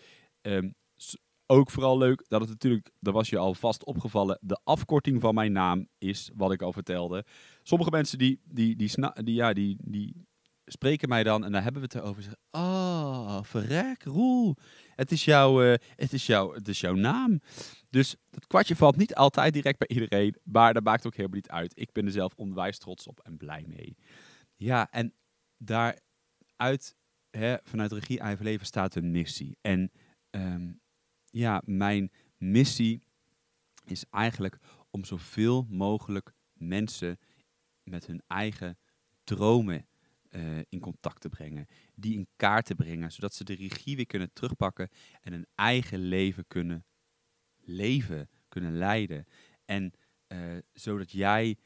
Ook 1.45 1.72
vooral 1.72 1.98
leuk 1.98 2.25
dat 2.27 2.41
het 2.41 2.50
natuurlijk, 2.50 2.91
dat 3.00 3.13
was 3.13 3.29
je 3.29 3.38
al 3.38 3.53
vast 3.53 3.86
opgevallen, 3.86 4.38
de 4.41 4.60
afkorting 4.63 5.22
van 5.22 5.33
mijn 5.33 5.51
naam 5.51 5.88
is 5.98 6.31
wat 6.36 6.51
ik 6.51 6.62
al 6.62 6.74
vertelde. 6.74 7.25
Sommige 7.63 7.91
mensen 7.91 8.17
die, 8.17 8.41
die, 8.45 8.75
die, 8.75 8.91
die, 9.24 9.36
ja, 9.36 9.53
die, 9.53 9.77
die 9.81 10.27
spreken 10.65 11.10
mij 11.10 11.24
dan 11.24 11.45
en 11.45 11.51
dan 11.51 11.63
hebben 11.63 11.81
we 11.81 11.88
het 11.91 11.95
erover. 11.95 12.22
Zeggen, 12.22 12.41
oh, 12.51 13.43
verrek, 13.43 14.03
Roel. 14.03 14.55
Het 14.95 15.12
is, 15.12 15.25
jouw, 15.25 15.63
uh, 15.63 15.74
het, 15.95 16.13
is 16.13 16.25
jouw, 16.25 16.53
het 16.53 16.67
is 16.67 16.79
jouw 16.79 16.93
naam. 16.93 17.41
Dus 17.89 18.15
het 18.29 18.48
kwartje 18.48 18.75
valt 18.75 18.98
niet 18.98 19.15
altijd 19.15 19.53
direct 19.53 19.77
bij 19.77 19.88
iedereen, 19.88 20.36
maar 20.43 20.74
dat 20.74 20.83
maakt 20.83 21.05
ook 21.05 21.15
helemaal 21.15 21.38
niet 21.38 21.50
uit. 21.50 21.79
Ik 21.79 21.91
ben 21.91 22.05
er 22.05 22.12
zelf 22.12 22.33
onwijs 22.36 22.77
trots 22.77 23.07
op 23.07 23.19
en 23.19 23.38
blij 23.38 23.65
mee. 23.67 23.98
Ja, 24.55 24.91
en 24.91 25.13
daaruit, 25.57 26.95
hè, 27.29 27.55
vanuit 27.63 27.91
regie 27.91 28.19
eigen 28.19 28.45
leven 28.45 28.65
staat 28.65 28.95
een 28.95 29.12
missie. 29.12 29.57
En 29.62 29.91
ehm, 30.29 30.72
ja, 31.34 31.62
mijn 31.66 32.12
missie 32.38 33.04
is 33.86 34.06
eigenlijk 34.10 34.60
om 34.92 35.06
zoveel 35.06 35.66
mogelijk 35.70 36.34
mensen 36.54 37.20
met 37.84 38.06
hun 38.06 38.22
eigen 38.28 38.78
dromen 39.24 39.88
uh, 40.30 40.58
in 40.70 40.80
contact 40.80 41.22
te 41.22 41.30
brengen. 41.30 41.66
Die 41.96 42.16
in 42.16 42.28
kaart 42.36 42.66
te 42.66 42.75
brengen, 42.75 43.12
zodat 43.12 43.34
ze 43.34 43.44
de 43.44 43.56
regie 43.56 43.96
weer 43.96 44.06
kunnen 44.06 44.34
terugpakken 44.34 44.90
en 45.22 45.34
een 45.34 45.48
eigen 45.56 46.00
leven 46.00 46.48
kunnen 46.48 46.86
leven, 47.60 48.30
kunnen 48.48 48.78
leiden. 48.78 49.25
En 49.66 49.94
uh, 50.28 50.58
zodat 50.74 51.12
jij 51.12 51.58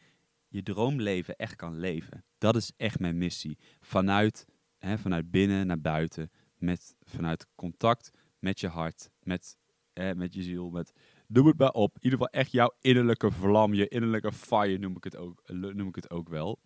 je 0.48 0.64
droomleven 0.64 1.36
echt 1.36 1.56
kan 1.56 1.80
leven. 1.80 2.26
Dat 2.38 2.56
is 2.56 2.72
echt 2.78 3.00
mijn 3.00 3.18
missie. 3.18 3.58
Vanuit, 3.80 4.46
hè, 4.78 4.98
vanuit 4.98 5.32
binnen 5.32 5.68
naar 5.68 5.82
buiten. 5.82 6.32
Met, 6.58 6.96
vanuit 7.02 7.48
contact 7.56 8.10
met 8.39 8.60
je 8.60 8.67
hart. 8.67 9.10
Met, 9.20 9.58
hè, 9.94 10.15
met 10.15 10.34
je 10.34 10.44
ziel. 10.44 10.70
Met, 10.70 10.94
noem 11.27 11.48
het 11.48 11.58
maar 11.58 11.72
op. 11.72 11.96
In 11.96 12.03
ieder 12.03 12.20
geval 12.20 12.41
echt 12.41 12.51
jouw 12.51 12.75
innerlijke 12.82 13.32
vlam. 13.32 13.74
Je 13.74 13.88
innerlijke 13.88 14.32
fire 14.32 14.77
noem 14.77 14.96
ik 14.96 15.03
het 15.03 15.15
ook, 15.15 15.41
noem 15.50 15.88
ik 15.88 15.96
het 15.96 16.10
ook 16.10 16.29
wel. 16.29 16.60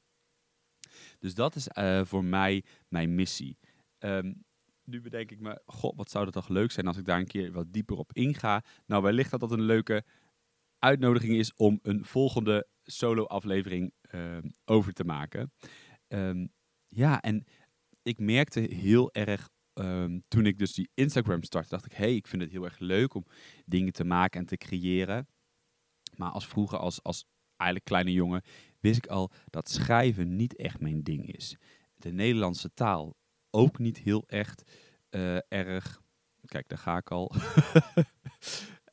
Dus 1.20 1.34
dat 1.34 1.56
is 1.56 1.68
uh, 1.78 2.06
voor 2.06 2.24
mij 2.24 2.64
mijn 2.88 3.16
missie. 3.16 3.58
Um, 4.00 4.44
nu 4.84 5.02
bedenk 5.02 5.32
ik 5.32 5.40
me, 5.40 5.62
god, 5.66 5.96
wat 5.96 6.10
zou 6.10 6.26
dat 6.26 6.34
toch 6.34 6.48
leuk 6.48 6.72
zijn 6.72 6.88
als 6.88 6.98
ik 6.98 7.06
daar 7.06 7.20
een 7.20 7.28
keer 7.28 7.52
wat 7.52 7.74
dieper 7.74 7.98
op 7.98 8.14
inga. 8.14 8.64
Nou, 8.86 9.04
wellicht 9.04 9.32
dat 9.32 9.40
dat 9.40 9.52
een 9.52 9.62
leuke 9.62 10.04
uitnodiging 10.80 11.34
is 11.38 11.54
om 11.54 11.80
een 11.82 12.06
volgende 12.06 12.68
solo-aflevering 12.84 13.94
ehm, 14.02 14.50
over 14.66 14.94
te 14.94 15.04
maken. 15.04 15.54
Ehm, 16.08 16.48
ja, 16.88 17.22
en 17.22 17.46
ik 18.04 18.20
merkte 18.20 18.60
heel 18.60 19.14
erg 19.14 19.50
ehm, 19.74 20.20
toen 20.28 20.46
ik 20.46 20.58
dus 20.58 20.74
die 20.74 20.90
Instagram 20.94 21.44
startte, 21.44 21.70
dacht 21.70 21.86
ik, 21.86 21.94
hey, 21.94 22.16
ik 22.16 22.28
vind 22.28 22.42
het 22.42 22.52
heel 22.52 22.64
erg 22.64 22.80
leuk 22.80 23.14
om 23.14 23.26
dingen 23.66 23.94
te 23.94 24.04
maken 24.04 24.40
en 24.40 24.46
te 24.46 24.58
creëren. 24.58 25.28
Maar 26.16 26.32
als 26.32 26.48
vroeger, 26.48 26.78
als, 26.78 27.04
als 27.04 27.26
eigenlijk 27.56 27.86
kleine 27.86 28.12
jongen, 28.12 28.42
wist 28.80 28.98
ik 28.98 29.08
al 29.08 29.32
dat 29.50 29.70
schrijven 29.70 30.36
niet 30.36 30.56
echt 30.56 30.80
mijn 30.80 31.04
ding 31.04 31.34
is. 31.34 31.58
De 31.96 32.12
Nederlandse 32.12 32.74
taal 32.74 33.16
ook 33.50 33.80
niet 33.80 33.98
heel 33.98 34.24
echt 34.28 34.72
uh, 35.10 35.52
erg. 35.52 36.02
Kijk, 36.46 36.68
daar 36.68 36.78
ga 36.78 36.98
ik 36.98 37.12
al. 37.12 37.32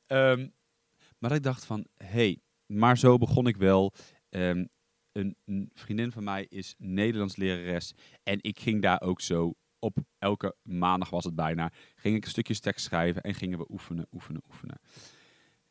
maar 1.19 1.33
ik 1.33 1.43
dacht 1.43 1.65
van, 1.65 1.87
hey, 1.97 2.41
maar 2.67 2.99
zo 2.99 3.19
begon 3.19 3.47
ik 3.47 3.57
wel. 3.57 3.93
Ehm, 4.29 4.65
een, 5.13 5.37
een, 5.45 5.71
vriendin 5.75 6.13
van 6.13 6.25
mij 6.25 6.47
is 6.49 6.75
Nederlands 6.79 7.37
lerares. 7.37 7.93
En 8.23 8.39
ik 8.41 8.59
ging 8.59 8.83
daar 8.83 9.01
ook 9.01 9.21
zo 9.21 9.55
op 9.79 9.97
elke 10.19 10.57
maandag 10.63 11.11
was 11.11 11.25
het 11.25 11.35
bijna. 11.35 11.73
Ging 11.95 12.17
ik 12.17 12.27
stukjes 12.27 12.61
tekst 12.61 12.85
schrijven 12.85 13.23
en 13.23 13.35
gingen 13.35 13.59
we 13.59 13.71
oefenen, 13.71 14.07
oefenen, 14.11 14.43
oefenen. 14.49 14.81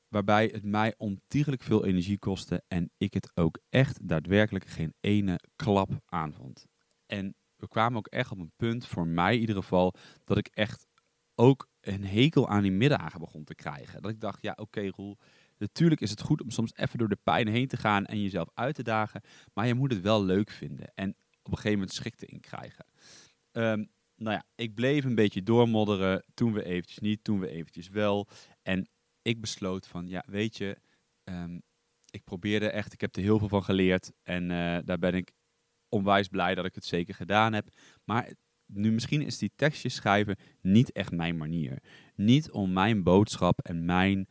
Waarbij 0.07 0.49
het 0.53 0.63
mij 0.63 0.93
ontiegelijk 0.97 1.61
veel 1.63 1.85
energie 1.85 2.19
kostte 2.19 2.63
en 2.67 2.91
ik 2.97 3.13
het 3.13 3.31
ook 3.33 3.59
echt 3.69 4.07
daadwerkelijk 4.07 4.65
geen 4.65 4.93
ene 4.99 5.39
klap 5.55 5.89
aanvond. 6.05 6.65
En 7.05 7.35
we 7.55 7.67
kwamen 7.67 7.97
ook 7.97 8.07
echt 8.07 8.31
op 8.31 8.39
een 8.39 8.53
punt, 8.55 8.87
voor 8.87 9.07
mij 9.07 9.33
in 9.33 9.39
ieder 9.39 9.55
geval, 9.55 9.93
dat 10.23 10.37
ik 10.37 10.47
echt 10.47 10.85
ook 11.35 11.69
een 11.81 12.05
hekel 12.05 12.49
aan 12.49 12.61
die 12.61 12.71
middagen 12.71 13.19
begon 13.19 13.43
te 13.43 13.55
krijgen. 13.55 14.01
Dat 14.01 14.11
ik 14.11 14.19
dacht, 14.19 14.41
ja 14.41 14.53
oké 14.55 14.87
Roel, 14.87 15.17
Natuurlijk 15.57 16.01
is 16.01 16.09
het 16.09 16.21
goed 16.21 16.41
om 16.41 16.49
soms 16.49 16.75
even 16.75 16.97
door 16.97 17.09
de 17.09 17.19
pijn 17.23 17.47
heen 17.47 17.67
te 17.67 17.77
gaan 17.77 18.05
en 18.05 18.21
jezelf 18.21 18.49
uit 18.53 18.75
te 18.75 18.83
dagen. 18.83 19.21
Maar 19.53 19.67
je 19.67 19.73
moet 19.73 19.91
het 19.91 20.01
wel 20.01 20.23
leuk 20.23 20.49
vinden 20.51 20.91
en 20.95 21.09
op 21.41 21.51
een 21.51 21.57
gegeven 21.57 21.79
moment 21.79 21.93
schikte 21.93 22.25
in 22.25 22.39
krijgen. 22.39 22.85
Um, 23.51 23.89
nou 24.17 24.35
ja, 24.35 24.43
ik 24.55 24.73
bleef 24.73 25.03
een 25.03 25.15
beetje 25.15 25.43
doormodderen. 25.43 26.23
Toen 26.33 26.53
we 26.53 26.63
eventjes 26.63 26.99
niet, 26.99 27.23
toen 27.23 27.39
we 27.39 27.49
eventjes 27.49 27.89
wel. 27.89 28.27
En 28.61 28.89
ik 29.21 29.41
besloot 29.41 29.87
van, 29.87 30.07
ja, 30.07 30.23
weet 30.27 30.57
je, 30.57 30.77
um, 31.23 31.61
ik 32.09 32.23
probeerde 32.23 32.69
echt, 32.69 32.93
ik 32.93 33.01
heb 33.01 33.15
er 33.15 33.21
heel 33.21 33.39
veel 33.39 33.49
van 33.49 33.63
geleerd. 33.63 34.11
En 34.23 34.43
uh, 34.43 34.77
daar 34.85 34.99
ben 34.99 35.13
ik 35.13 35.31
onwijs 35.89 36.27
blij 36.27 36.55
dat 36.55 36.65
ik 36.65 36.75
het 36.75 36.85
zeker 36.85 37.15
gedaan 37.15 37.53
heb. 37.53 37.67
Maar 38.05 38.33
nu 38.65 38.91
misschien 38.91 39.21
is 39.21 39.37
die 39.37 39.51
tekstjes 39.55 39.95
schrijven 39.95 40.37
niet 40.61 40.91
echt 40.91 41.11
mijn 41.11 41.37
manier. 41.37 41.83
Niet 42.15 42.51
om 42.51 42.73
mijn 42.73 43.03
boodschap 43.03 43.59
en 43.59 43.85
mijn 43.85 44.27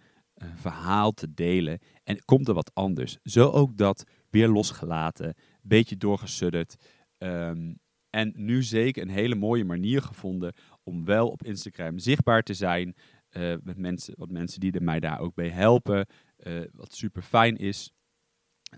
verhaal 0.55 1.13
te 1.13 1.35
delen. 1.35 1.79
En 2.05 2.25
komt 2.25 2.49
er 2.49 2.55
wat 2.55 2.75
anders. 2.75 3.19
Zo 3.23 3.51
ook 3.51 3.77
dat 3.77 4.05
weer 4.31 4.49
losgelaten, 4.49 5.35
beetje 5.63 5.97
doorgesudderd. 5.97 6.77
Ehm, 7.19 7.75
en 8.17 8.33
nu 8.35 8.63
zeker 8.63 9.03
een 9.03 9.09
hele 9.09 9.35
mooie 9.35 9.65
manier 9.65 10.03
gevonden 10.03 10.53
om 10.85 11.05
wel 11.05 11.29
op 11.29 11.43
Instagram 11.43 11.99
zichtbaar 11.99 12.43
te 12.43 12.55
zijn. 12.55 12.95
Uh, 13.31 13.55
met 13.63 13.79
mensen, 13.79 14.15
wat 14.17 14.31
mensen 14.31 14.61
die 14.61 14.81
mij 14.81 15.01
daar 15.01 15.21
ook 15.21 15.35
bij 15.35 15.49
helpen. 15.49 16.07
Uh, 16.39 16.61
wat 16.73 16.95
super 16.95 17.23
fijn 17.23 17.57
is. 17.57 17.93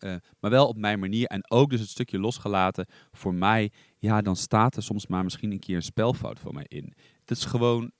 Uh, 0.00 0.16
maar 0.40 0.50
wel 0.50 0.68
op 0.68 0.76
mijn 0.76 0.98
manier. 0.98 1.26
En 1.26 1.50
ook 1.50 1.70
dus 1.70 1.80
het 1.80 1.88
stukje 1.88 2.18
losgelaten. 2.18 2.86
Voor 3.10 3.34
mij, 3.34 3.72
ja, 3.98 4.20
dan 4.20 4.36
staat 4.36 4.76
er 4.76 4.82
soms 4.82 5.06
maar 5.06 5.24
misschien 5.24 5.52
een 5.52 5.58
keer 5.58 5.76
een 5.76 5.82
spelfout 5.82 6.38
voor 6.38 6.54
mij 6.54 6.66
in. 6.68 6.92
Het 7.20 7.30
is 7.30 7.44
gewoon, 7.44 7.92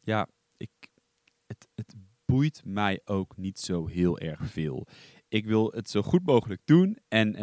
ja, 0.00 0.28
ik, 0.56 0.70
het, 1.46 1.68
het 1.74 1.94
boeit 2.24 2.62
mij 2.64 3.00
ook 3.04 3.36
niet 3.36 3.58
zo 3.58 3.86
heel 3.86 4.18
erg 4.18 4.46
veel. 4.46 4.86
Ik 5.28 5.44
wil 5.44 5.72
het 5.74 5.90
zo 5.90 6.02
goed 6.02 6.26
mogelijk 6.26 6.60
doen 6.64 6.98
en 7.08 7.34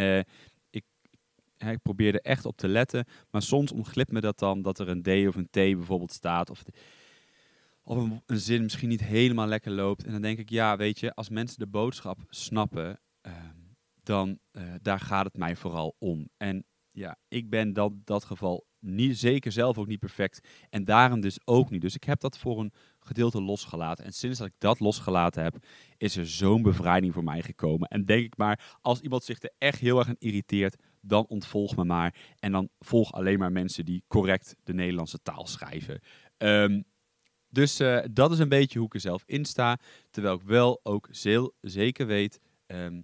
ik, 1.58 1.68
ik 1.68 1.82
probeer 1.82 2.14
er 2.14 2.22
echt 2.22 2.46
op 2.46 2.58
te 2.58 2.68
letten. 2.68 3.06
Maar 3.30 3.42
soms 3.42 3.72
ontglipt 3.72 4.12
me 4.12 4.22
dat 4.22 4.40
dan 4.40 4.62
dat 4.62 4.80
er 4.80 4.90
een 4.90 5.02
D 5.02 5.08
of 5.08 5.36
een 5.36 5.50
T 5.50 5.52
bijvoorbeeld 5.52 6.12
staat. 6.12 6.50
Of, 6.50 6.64
een, 7.84 8.22
zin 8.26 8.62
misschien 8.62 8.90
niet 8.90 9.04
helemaal 9.04 9.48
lekker 9.48 9.72
loopt. 9.72 10.04
En 10.04 10.12
dan 10.12 10.22
denk 10.22 10.40
ik, 10.40 10.50
ja, 10.50 10.78
weet 10.78 11.00
je, 11.00 11.14
als 11.14 11.30
mensen 11.30 11.60
de 11.60 11.68
boodschap 11.68 12.20
snappen, 12.30 13.00
uh, 13.28 13.34
dan 14.04 14.40
uh, 14.52 14.64
daar 14.82 15.00
gaat 15.00 15.26
het 15.26 15.38
mij 15.38 15.56
vooral 15.56 15.96
om. 16.00 16.30
En 16.38 16.66
ja, 16.88 17.18
ik 17.28 17.50
ben 17.50 17.74
dan 17.74 18.02
dat 18.04 18.24
geval 18.24 18.66
niet, 18.80 19.18
zeker 19.18 19.52
zelf 19.52 19.78
ook 19.78 19.88
niet 19.88 20.00
perfect. 20.00 20.48
En 20.70 20.86
daarom 20.86 21.20
dus 21.20 21.40
ook 21.46 21.70
niet. 21.70 21.82
Dus 21.82 21.96
ik 21.96 22.04
heb 22.04 22.20
dat 22.20 22.38
voor 22.38 22.60
een 22.60 22.74
gedeelte 23.00 23.42
losgelaten. 23.42 24.06
En 24.06 24.14
sinds 24.14 24.38
dat 24.38 24.48
ik 24.48 24.54
dat 24.58 24.80
losgelaten 24.80 25.44
heb, 25.44 25.66
is 25.98 26.18
er 26.18 26.28
zo'n 26.28 26.62
bevrijding 26.62 27.14
voor 27.14 27.24
mij 27.24 27.42
gekomen. 27.42 27.88
En 27.88 28.06
denk 28.06 28.26
ik 28.26 28.38
maar, 28.38 28.78
als 28.82 29.00
iemand 29.00 29.24
zich 29.24 29.42
er 29.42 29.54
echt 29.58 29.80
heel 29.80 30.00
erg 30.00 30.08
aan 30.08 30.16
irriteert, 30.20 30.76
dan 31.02 31.26
ontvolg 31.28 31.76
me 31.76 31.84
maar. 31.84 32.16
En 32.40 32.52
dan 32.52 32.70
volg 32.80 33.14
alleen 33.14 33.40
maar 33.40 33.52
mensen 33.52 33.86
die 33.86 34.04
correct 34.08 34.56
de 34.64 34.74
Nederlandse 34.74 35.22
taal 35.22 35.48
schrijven. 35.48 36.00
Um, 36.38 36.86
dus 37.50 37.80
eh, 37.80 38.00
dat 38.12 38.32
is 38.32 38.40
een 38.40 38.50
beetje 38.50 38.80
hoe 38.80 38.88
ik 38.88 38.94
er 38.94 39.00
zelf 39.00 39.24
in 39.26 39.46
sta. 39.46 39.80
Terwijl 40.10 40.36
ik 40.36 40.42
wel 40.42 40.80
ook 40.84 41.08
zeker 41.62 42.08
weet 42.08 42.40
ehm, 42.66 43.02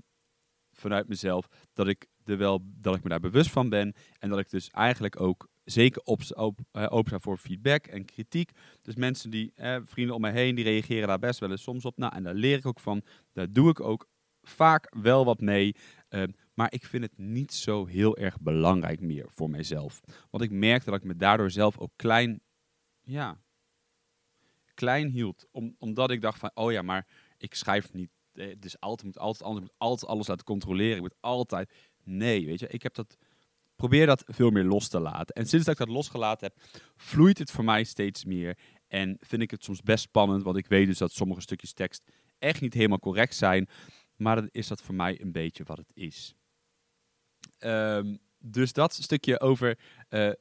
vanuit 0.71 1.07
mezelf 1.07 1.47
dat 1.73 1.87
ik, 1.87 2.07
er 2.25 2.37
wel, 2.37 2.61
dat 2.63 2.95
ik 2.95 3.03
me 3.03 3.09
daar 3.09 3.19
bewust 3.19 3.51
van 3.51 3.69
ben. 3.69 3.93
En 4.19 4.29
dat 4.29 4.39
ik 4.39 4.49
dus 4.49 4.69
eigenlijk 4.69 5.21
ook 5.21 5.47
zeker 5.63 6.01
op, 6.01 6.21
op, 6.35 6.59
uh, 6.71 6.85
open 6.89 7.11
sta 7.11 7.19
voor 7.19 7.37
feedback 7.37 7.87
en 7.87 8.05
kritiek. 8.05 8.51
Dus 8.81 8.95
mensen 8.95 9.29
die, 9.29 9.51
eh, 9.55 9.77
vrienden 9.83 10.15
om 10.15 10.21
mij 10.21 10.31
heen, 10.31 10.55
die 10.55 10.63
reageren 10.63 11.07
daar 11.07 11.19
best 11.19 11.39
wel 11.39 11.51
eens 11.51 11.63
soms 11.63 11.85
op. 11.85 11.97
Nou, 11.97 12.15
en 12.15 12.23
daar 12.23 12.33
leer 12.33 12.57
ik 12.57 12.65
ook 12.65 12.79
van. 12.79 13.01
Daar 13.33 13.51
doe 13.51 13.69
ik 13.69 13.79
ook 13.79 14.07
vaak 14.41 14.93
wel 15.01 15.25
wat 15.25 15.41
mee. 15.41 15.75
Ehm, 16.13 16.31
maar 16.53 16.73
ik 16.73 16.85
vind 16.85 17.03
het 17.03 17.17
niet 17.17 17.53
zo 17.53 17.85
heel 17.85 18.17
erg 18.17 18.39
belangrijk 18.39 19.01
meer 19.01 19.25
voor 19.29 19.49
mijzelf. 19.49 20.01
Want 20.29 20.43
ik 20.43 20.51
merk 20.51 20.85
dat 20.85 20.95
ik 20.95 21.03
me 21.03 21.15
daardoor 21.15 21.51
zelf 21.51 21.77
ook 21.77 21.91
klein, 21.95 22.41
ja, 23.01 23.41
klein 24.73 25.07
hield. 25.07 25.47
Om, 25.51 25.75
omdat 25.77 26.11
ik 26.11 26.21
dacht 26.21 26.39
van, 26.39 26.51
oh 26.53 26.71
ja, 26.71 26.81
maar 26.81 27.07
ik 27.37 27.55
schrijf 27.55 27.93
niet. 27.93 28.09
Dus 28.59 28.79
altijd 28.79 29.03
moet 29.03 29.17
altijd 29.17 29.43
anders, 29.43 29.65
moet 29.65 29.75
altijd 29.77 30.11
alles 30.11 30.27
laten 30.27 30.45
controleren. 30.45 30.95
Ik 30.95 31.01
moet 31.01 31.15
altijd. 31.19 31.73
Nee, 32.03 32.45
weet 32.45 32.59
je, 32.59 32.67
ik 32.67 32.83
heb 32.83 32.93
dat. 32.93 33.17
Probeer 33.75 34.05
dat 34.05 34.23
veel 34.27 34.49
meer 34.49 34.63
los 34.63 34.87
te 34.87 34.99
laten. 34.99 35.35
En 35.35 35.45
sinds 35.45 35.65
dat 35.65 35.79
ik 35.79 35.85
dat 35.85 35.95
losgelaten 35.95 36.47
heb, 36.47 36.81
vloeit 36.95 37.37
het 37.37 37.51
voor 37.51 37.63
mij 37.63 37.83
steeds 37.83 38.25
meer. 38.25 38.57
En 38.87 39.17
vind 39.19 39.41
ik 39.41 39.51
het 39.51 39.63
soms 39.63 39.81
best 39.81 40.03
spannend, 40.03 40.43
want 40.43 40.57
ik 40.57 40.67
weet 40.67 40.87
dus 40.87 40.97
dat 40.97 41.11
sommige 41.11 41.41
stukjes 41.41 41.73
tekst 41.73 42.11
echt 42.39 42.61
niet 42.61 42.73
helemaal 42.73 42.99
correct 42.99 43.35
zijn. 43.35 43.67
Maar 44.15 44.47
is 44.51 44.67
dat 44.67 44.81
voor 44.81 44.95
mij 44.95 45.21
een 45.21 45.31
beetje 45.31 45.63
wat 45.63 45.77
het 45.77 45.91
is. 45.93 46.35
Um, 47.59 48.19
dus 48.37 48.73
dat 48.73 48.93
stukje 48.93 49.39
over. 49.39 49.79
Uh, 50.09 50.31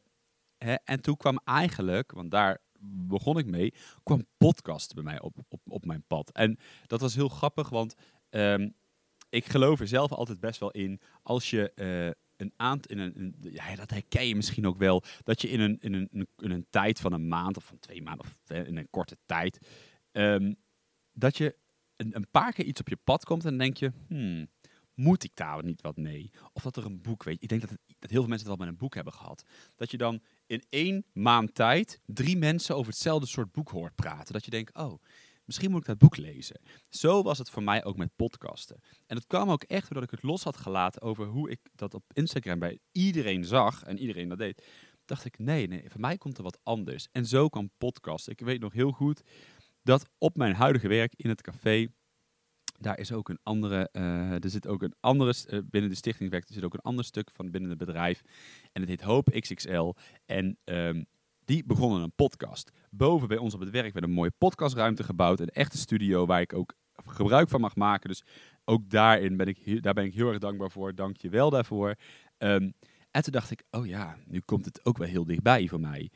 hè, 0.58 0.74
en 0.74 1.00
toen 1.00 1.16
kwam 1.16 1.40
eigenlijk, 1.44 2.12
want 2.12 2.30
daar 2.30 2.58
begon 2.84 3.38
ik 3.38 3.46
mee, 3.46 3.74
kwam 4.02 4.26
podcast 4.36 4.94
bij 4.94 5.02
mij 5.02 5.20
op, 5.20 5.36
op, 5.48 5.60
op 5.64 5.84
mijn 5.84 6.04
pad. 6.06 6.30
En 6.30 6.58
dat 6.86 7.00
was 7.00 7.14
heel 7.14 7.28
grappig, 7.28 7.68
want 7.68 7.94
um, 8.30 8.74
ik 9.28 9.46
geloof 9.46 9.80
er 9.80 9.88
zelf 9.88 10.12
altijd 10.12 10.40
best 10.40 10.60
wel 10.60 10.70
in. 10.70 11.00
Als 11.22 11.50
je 11.50 11.72
uh, 11.74 12.22
een 12.36 12.52
aantal, 12.56 12.90
in 12.90 12.98
een, 12.98 13.36
ja, 13.40 13.76
dat 13.76 13.90
herken 13.90 14.26
je 14.26 14.36
misschien 14.36 14.66
ook 14.66 14.78
wel, 14.78 15.02
dat 15.22 15.42
je 15.42 15.48
in 15.48 15.60
een, 15.60 15.78
in 15.80 15.92
een, 15.92 16.28
in 16.36 16.50
een 16.50 16.66
tijd 16.70 17.00
van 17.00 17.12
een 17.12 17.28
maand 17.28 17.56
of 17.56 17.64
van 17.64 17.78
twee 17.78 18.02
maanden 18.02 18.26
of 18.26 18.50
in 18.50 18.76
een 18.76 18.90
korte 18.90 19.18
tijd, 19.26 19.68
um, 20.12 20.56
dat 21.12 21.36
je 21.36 21.56
een, 22.04 22.16
een, 22.16 22.30
paar 22.30 22.52
keer 22.52 22.64
iets 22.64 22.80
op 22.80 22.88
je 22.88 22.98
pad 23.04 23.24
komt 23.24 23.44
en 23.44 23.48
dan 23.48 23.58
denk 23.58 23.76
je, 23.76 23.92
hmm, 24.08 24.48
moet 24.94 25.24
ik 25.24 25.30
daar 25.34 25.64
niet 25.64 25.82
wat 25.82 25.96
mee? 25.96 26.30
Of 26.52 26.62
dat 26.62 26.76
er 26.76 26.84
een 26.84 27.02
boek, 27.02 27.24
weet 27.24 27.42
ik 27.42 27.48
denk 27.48 27.60
dat, 27.60 27.70
dat 27.98 28.10
heel 28.10 28.20
veel 28.20 28.28
mensen 28.28 28.48
het 28.48 28.58
al 28.58 28.64
met 28.64 28.72
een 28.72 28.80
boek 28.80 28.94
hebben 28.94 29.12
gehad. 29.12 29.44
Dat 29.76 29.90
je 29.90 29.96
dan 29.96 30.22
in 30.46 30.64
één 30.68 31.04
maand 31.12 31.54
tijd 31.54 32.00
drie 32.06 32.36
mensen 32.36 32.76
over 32.76 32.92
hetzelfde 32.92 33.26
soort 33.26 33.52
boek 33.52 33.68
hoort 33.68 33.94
praten. 33.94 34.32
Dat 34.32 34.44
je 34.44 34.50
denkt, 34.50 34.76
oh, 34.76 35.02
misschien 35.44 35.70
moet 35.70 35.80
ik 35.80 35.86
dat 35.86 35.98
boek 35.98 36.16
lezen. 36.16 36.60
Zo 36.88 37.22
was 37.22 37.38
het 37.38 37.50
voor 37.50 37.62
mij 37.62 37.84
ook 37.84 37.96
met 37.96 38.16
podcasten. 38.16 38.80
En 39.06 39.16
het 39.16 39.26
kwam 39.26 39.50
ook 39.50 39.62
echt 39.62 39.82
doordat 39.82 40.02
ik 40.02 40.10
het 40.10 40.22
los 40.22 40.42
had 40.42 40.56
gelaten 40.56 41.02
over 41.02 41.26
hoe 41.26 41.50
ik 41.50 41.60
dat 41.74 41.94
op 41.94 42.04
Instagram 42.12 42.58
bij 42.58 42.78
iedereen 42.92 43.44
zag 43.44 43.82
en 43.82 43.98
iedereen 43.98 44.28
dat 44.28 44.38
deed. 44.38 44.66
Dacht 45.04 45.24
ik, 45.24 45.38
nee, 45.38 45.66
nee, 45.66 45.90
voor 45.90 46.00
mij 46.00 46.18
komt 46.18 46.36
er 46.36 46.42
wat 46.42 46.58
anders. 46.62 47.08
En 47.12 47.26
zo 47.26 47.48
kwam 47.48 47.70
podcasten. 47.78 48.32
Ik 48.32 48.40
weet 48.40 48.60
nog 48.60 48.72
heel 48.72 48.90
goed 48.90 49.22
dat 49.82 50.10
op 50.18 50.36
mijn 50.36 50.54
huidige 50.54 50.88
werk 50.88 51.14
in 51.16 51.28
het 51.28 51.42
café 51.42 51.88
daar 52.82 52.98
is 52.98 53.12
ook 53.12 53.28
een 53.28 53.38
andere, 53.42 53.88
uh, 53.92 54.44
er 54.44 54.50
zit 54.50 54.66
ook 54.66 54.82
een 54.82 54.94
andere, 55.00 55.34
uh, 55.48 55.58
binnen 55.70 55.90
de 55.90 55.96
stichtingwerk, 55.96 56.48
er 56.48 56.54
zit 56.54 56.64
ook 56.64 56.74
een 56.74 56.80
ander 56.80 57.04
stuk 57.04 57.30
van 57.30 57.50
binnen 57.50 57.70
het 57.70 57.78
bedrijf. 57.78 58.22
En 58.72 58.80
het 58.80 58.90
heet 58.90 59.00
Hoop 59.00 59.30
XXL. 59.40 59.92
En 60.26 60.58
um, 60.64 61.06
die 61.44 61.64
begonnen 61.64 62.02
een 62.02 62.14
podcast. 62.14 62.70
Boven 62.90 63.28
bij 63.28 63.36
ons 63.36 63.54
op 63.54 63.60
het 63.60 63.70
werk 63.70 63.92
werd 63.92 64.04
een 64.04 64.12
mooie 64.12 64.32
podcastruimte 64.38 65.04
gebouwd. 65.04 65.40
Een 65.40 65.48
echte 65.48 65.78
studio 65.78 66.26
waar 66.26 66.40
ik 66.40 66.52
ook 66.52 66.74
gebruik 67.06 67.48
van 67.48 67.60
mag 67.60 67.76
maken. 67.76 68.08
Dus 68.08 68.24
ook 68.64 68.90
daarin 68.90 69.36
ben 69.36 69.46
ik, 69.46 69.82
daar 69.82 69.94
ben 69.94 70.04
ik 70.04 70.14
heel 70.14 70.28
erg 70.28 70.38
dankbaar 70.38 70.70
voor. 70.70 70.94
Dank 70.94 71.16
je 71.16 71.28
wel 71.28 71.50
daarvoor. 71.50 71.94
Um, 72.38 72.74
en 73.10 73.22
toen 73.22 73.32
dacht 73.32 73.50
ik, 73.50 73.62
oh 73.70 73.86
ja, 73.86 74.16
nu 74.26 74.40
komt 74.40 74.64
het 74.64 74.84
ook 74.84 74.98
wel 74.98 75.08
heel 75.08 75.24
dichtbij 75.24 75.68
voor 75.68 75.80
mij. 75.80 76.10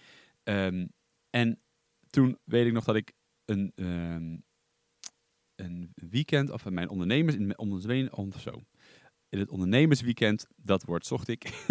Um, 0.45 0.89
en 1.31 1.61
toen 2.11 2.39
weet 2.45 2.67
ik 2.67 2.73
nog 2.73 2.85
dat 2.85 2.97
ik 2.97 3.13
een, 3.47 3.73
um, 3.75 4.45
een 5.55 5.93
weekend, 5.95 6.51
of 6.51 6.71
mijn 6.71 6.89
ondernemers, 6.89 7.37
in 7.37 7.55
zo. 8.39 8.65
In 9.29 9.39
het 9.39 9.51
ondernemersweekend, 9.51 10.47
dat 10.57 10.85
woord 10.85 11.07
zocht 11.07 11.29
ik, 11.29 11.67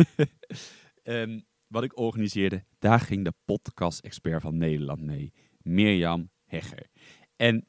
um, 1.04 1.46
wat 1.76 1.84
ik 1.84 1.98
organiseerde, 1.98 2.66
daar 2.80 3.00
ging 3.00 3.24
de 3.24 3.34
podcast-expert 3.46 4.42
van 4.42 4.58
Nederland 4.58 5.02
mee, 5.02 5.34
Mirjam 5.58 6.30
Hegger. 6.46 6.88
En 7.36 7.68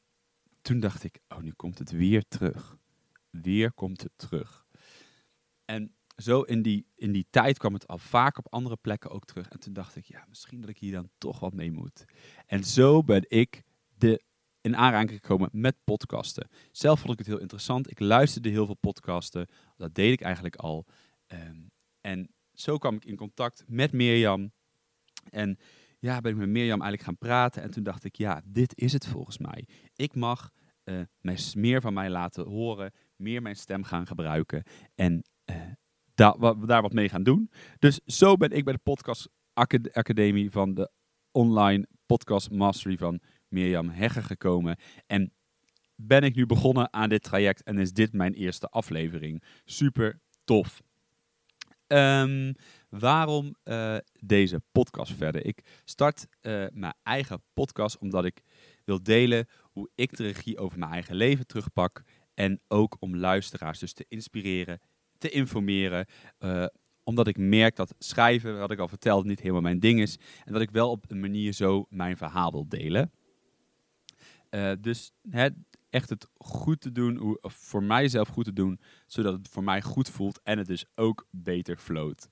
toen 0.62 0.80
dacht 0.80 1.04
ik, 1.04 1.18
oh, 1.28 1.38
nu 1.38 1.52
komt 1.52 1.78
het 1.78 1.90
weer 1.90 2.24
terug. 2.28 2.76
Weer 3.30 3.72
komt 3.72 4.02
het 4.02 4.12
terug. 4.16 4.66
En 5.64 5.94
zo 6.16 6.40
in 6.40 6.62
die, 6.62 6.86
in 6.94 7.12
die 7.12 7.26
tijd 7.30 7.58
kwam 7.58 7.72
het 7.74 7.86
al 7.86 7.98
vaak 7.98 8.38
op 8.38 8.52
andere 8.52 8.76
plekken 8.76 9.10
ook 9.10 9.24
terug. 9.24 9.48
En 9.48 9.60
toen 9.60 9.72
dacht 9.72 9.96
ik, 9.96 10.04
ja, 10.04 10.24
misschien 10.28 10.60
dat 10.60 10.70
ik 10.70 10.78
hier 10.78 10.92
dan 10.92 11.10
toch 11.18 11.40
wat 11.40 11.54
mee 11.54 11.72
moet. 11.72 12.04
En 12.46 12.64
zo 12.64 13.02
ben 13.02 13.24
ik 13.28 13.62
in 14.60 14.76
aanraking 14.76 15.10
gekomen 15.10 15.48
met 15.52 15.76
podcasten. 15.84 16.48
Zelf 16.70 17.00
vond 17.00 17.12
ik 17.12 17.18
het 17.18 17.26
heel 17.26 17.40
interessant. 17.40 17.90
Ik 17.90 18.00
luisterde 18.00 18.48
heel 18.48 18.66
veel 18.66 18.76
podcasten. 18.80 19.46
Dat 19.76 19.94
deed 19.94 20.12
ik 20.12 20.20
eigenlijk 20.20 20.56
al. 20.56 20.86
Um, 21.28 21.70
en 22.00 22.34
zo 22.52 22.78
kwam 22.78 22.94
ik 22.94 23.04
in 23.04 23.16
contact 23.16 23.64
met 23.66 23.92
Mirjam. 23.92 24.52
En 25.30 25.58
ja, 25.98 26.20
ben 26.20 26.32
ik 26.32 26.38
met 26.38 26.48
Mirjam 26.48 26.80
eigenlijk 26.80 27.02
gaan 27.02 27.18
praten. 27.18 27.62
En 27.62 27.70
toen 27.70 27.82
dacht 27.82 28.04
ik, 28.04 28.16
ja, 28.16 28.42
dit 28.44 28.78
is 28.78 28.92
het 28.92 29.06
volgens 29.06 29.38
mij. 29.38 29.68
Ik 29.94 30.14
mag 30.14 30.50
uh, 30.84 31.34
meer 31.54 31.80
van 31.80 31.94
mij 31.94 32.10
laten 32.10 32.46
horen. 32.46 32.92
Meer 33.16 33.42
mijn 33.42 33.56
stem 33.56 33.84
gaan 33.84 34.06
gebruiken. 34.06 34.62
En 34.94 35.24
da 36.14 36.54
daar 36.66 36.82
wat 36.82 36.92
mee 36.92 37.08
gaan 37.08 37.22
doen. 37.22 37.50
Dus 37.78 38.00
zo 38.04 38.36
ben 38.36 38.50
ik 38.50 38.64
bij 38.64 38.72
de 38.72 38.78
podcast 38.82 39.28
academie 39.92 40.50
van 40.50 40.74
de 40.74 40.90
online 41.30 41.86
podcast 42.06 42.50
mastery 42.50 42.96
van 42.96 43.20
Mirjam 43.48 43.88
Hegger 43.88 44.22
gekomen. 44.22 44.78
En 45.06 45.32
ben 45.94 46.22
ik 46.22 46.34
nu 46.34 46.46
begonnen 46.46 46.92
aan 46.92 47.08
dit 47.08 47.22
traject 47.22 47.62
en 47.62 47.78
is 47.78 47.92
dit 47.92 48.12
mijn 48.12 48.34
eerste 48.34 48.68
aflevering. 48.68 49.42
Super 49.64 50.20
tof. 50.44 50.82
Um, 51.86 52.54
waarom 52.88 53.54
uh, 53.64 53.96
deze 54.20 54.62
podcast 54.72 55.12
verder? 55.12 55.44
Ik 55.44 55.80
start 55.84 56.26
uh, 56.42 56.66
mijn 56.72 56.94
eigen 57.02 57.42
podcast 57.54 57.98
omdat 57.98 58.24
ik 58.24 58.42
wil 58.84 59.02
delen 59.02 59.46
hoe 59.62 59.90
ik 59.94 60.16
de 60.16 60.22
regie 60.22 60.58
over 60.58 60.78
mijn 60.78 60.92
eigen 60.92 61.14
leven 61.14 61.46
terugpak. 61.46 62.02
En 62.34 62.60
ook 62.68 62.96
om 63.00 63.16
luisteraars 63.16 63.78
dus 63.78 63.92
te 63.92 64.04
inspireren, 64.08 64.80
te 65.18 65.30
informeren. 65.30 66.06
Uh, 66.38 66.66
omdat 67.02 67.26
ik 67.26 67.38
merk 67.38 67.76
dat 67.76 67.94
schrijven, 67.98 68.58
wat 68.58 68.70
ik 68.70 68.78
al 68.78 68.88
vertelde, 68.88 69.28
niet 69.28 69.40
helemaal 69.40 69.60
mijn 69.60 69.80
ding 69.80 70.00
is. 70.00 70.18
En 70.44 70.52
dat 70.52 70.62
ik 70.62 70.70
wel 70.70 70.90
op 70.90 71.10
een 71.10 71.20
manier 71.20 71.52
zo 71.52 71.86
mijn 71.88 72.16
verhaal 72.16 72.52
wil 72.52 72.68
delen. 72.68 73.12
Uh, 74.56 74.72
dus 74.80 75.12
echt 75.90 76.10
het 76.10 76.28
goed 76.34 76.80
te 76.80 76.92
doen, 76.92 77.38
voor 77.40 77.82
mijzelf 77.82 78.28
goed 78.28 78.44
te 78.44 78.52
doen, 78.52 78.80
zodat 79.06 79.32
het 79.32 79.48
voor 79.48 79.64
mij 79.64 79.82
goed 79.82 80.10
voelt 80.10 80.40
en 80.42 80.58
het 80.58 80.66
dus 80.66 80.84
ook 80.94 81.26
beter 81.30 81.76
float. 81.76 82.28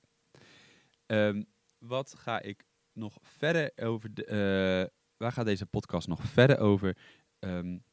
Um, 1.05 1.45
wat 1.79 2.15
ga 2.17 2.41
ik 2.41 2.63
nog 2.93 3.17
verder 3.21 3.71
over, 3.75 4.13
de, 4.13 4.25
uh, 4.25 4.97
waar 5.17 5.31
gaat 5.31 5.45
deze 5.45 5.65
podcast 5.65 6.07
nog 6.07 6.23
verder 6.23 6.59
over? 6.59 6.97
Um, 7.39 7.83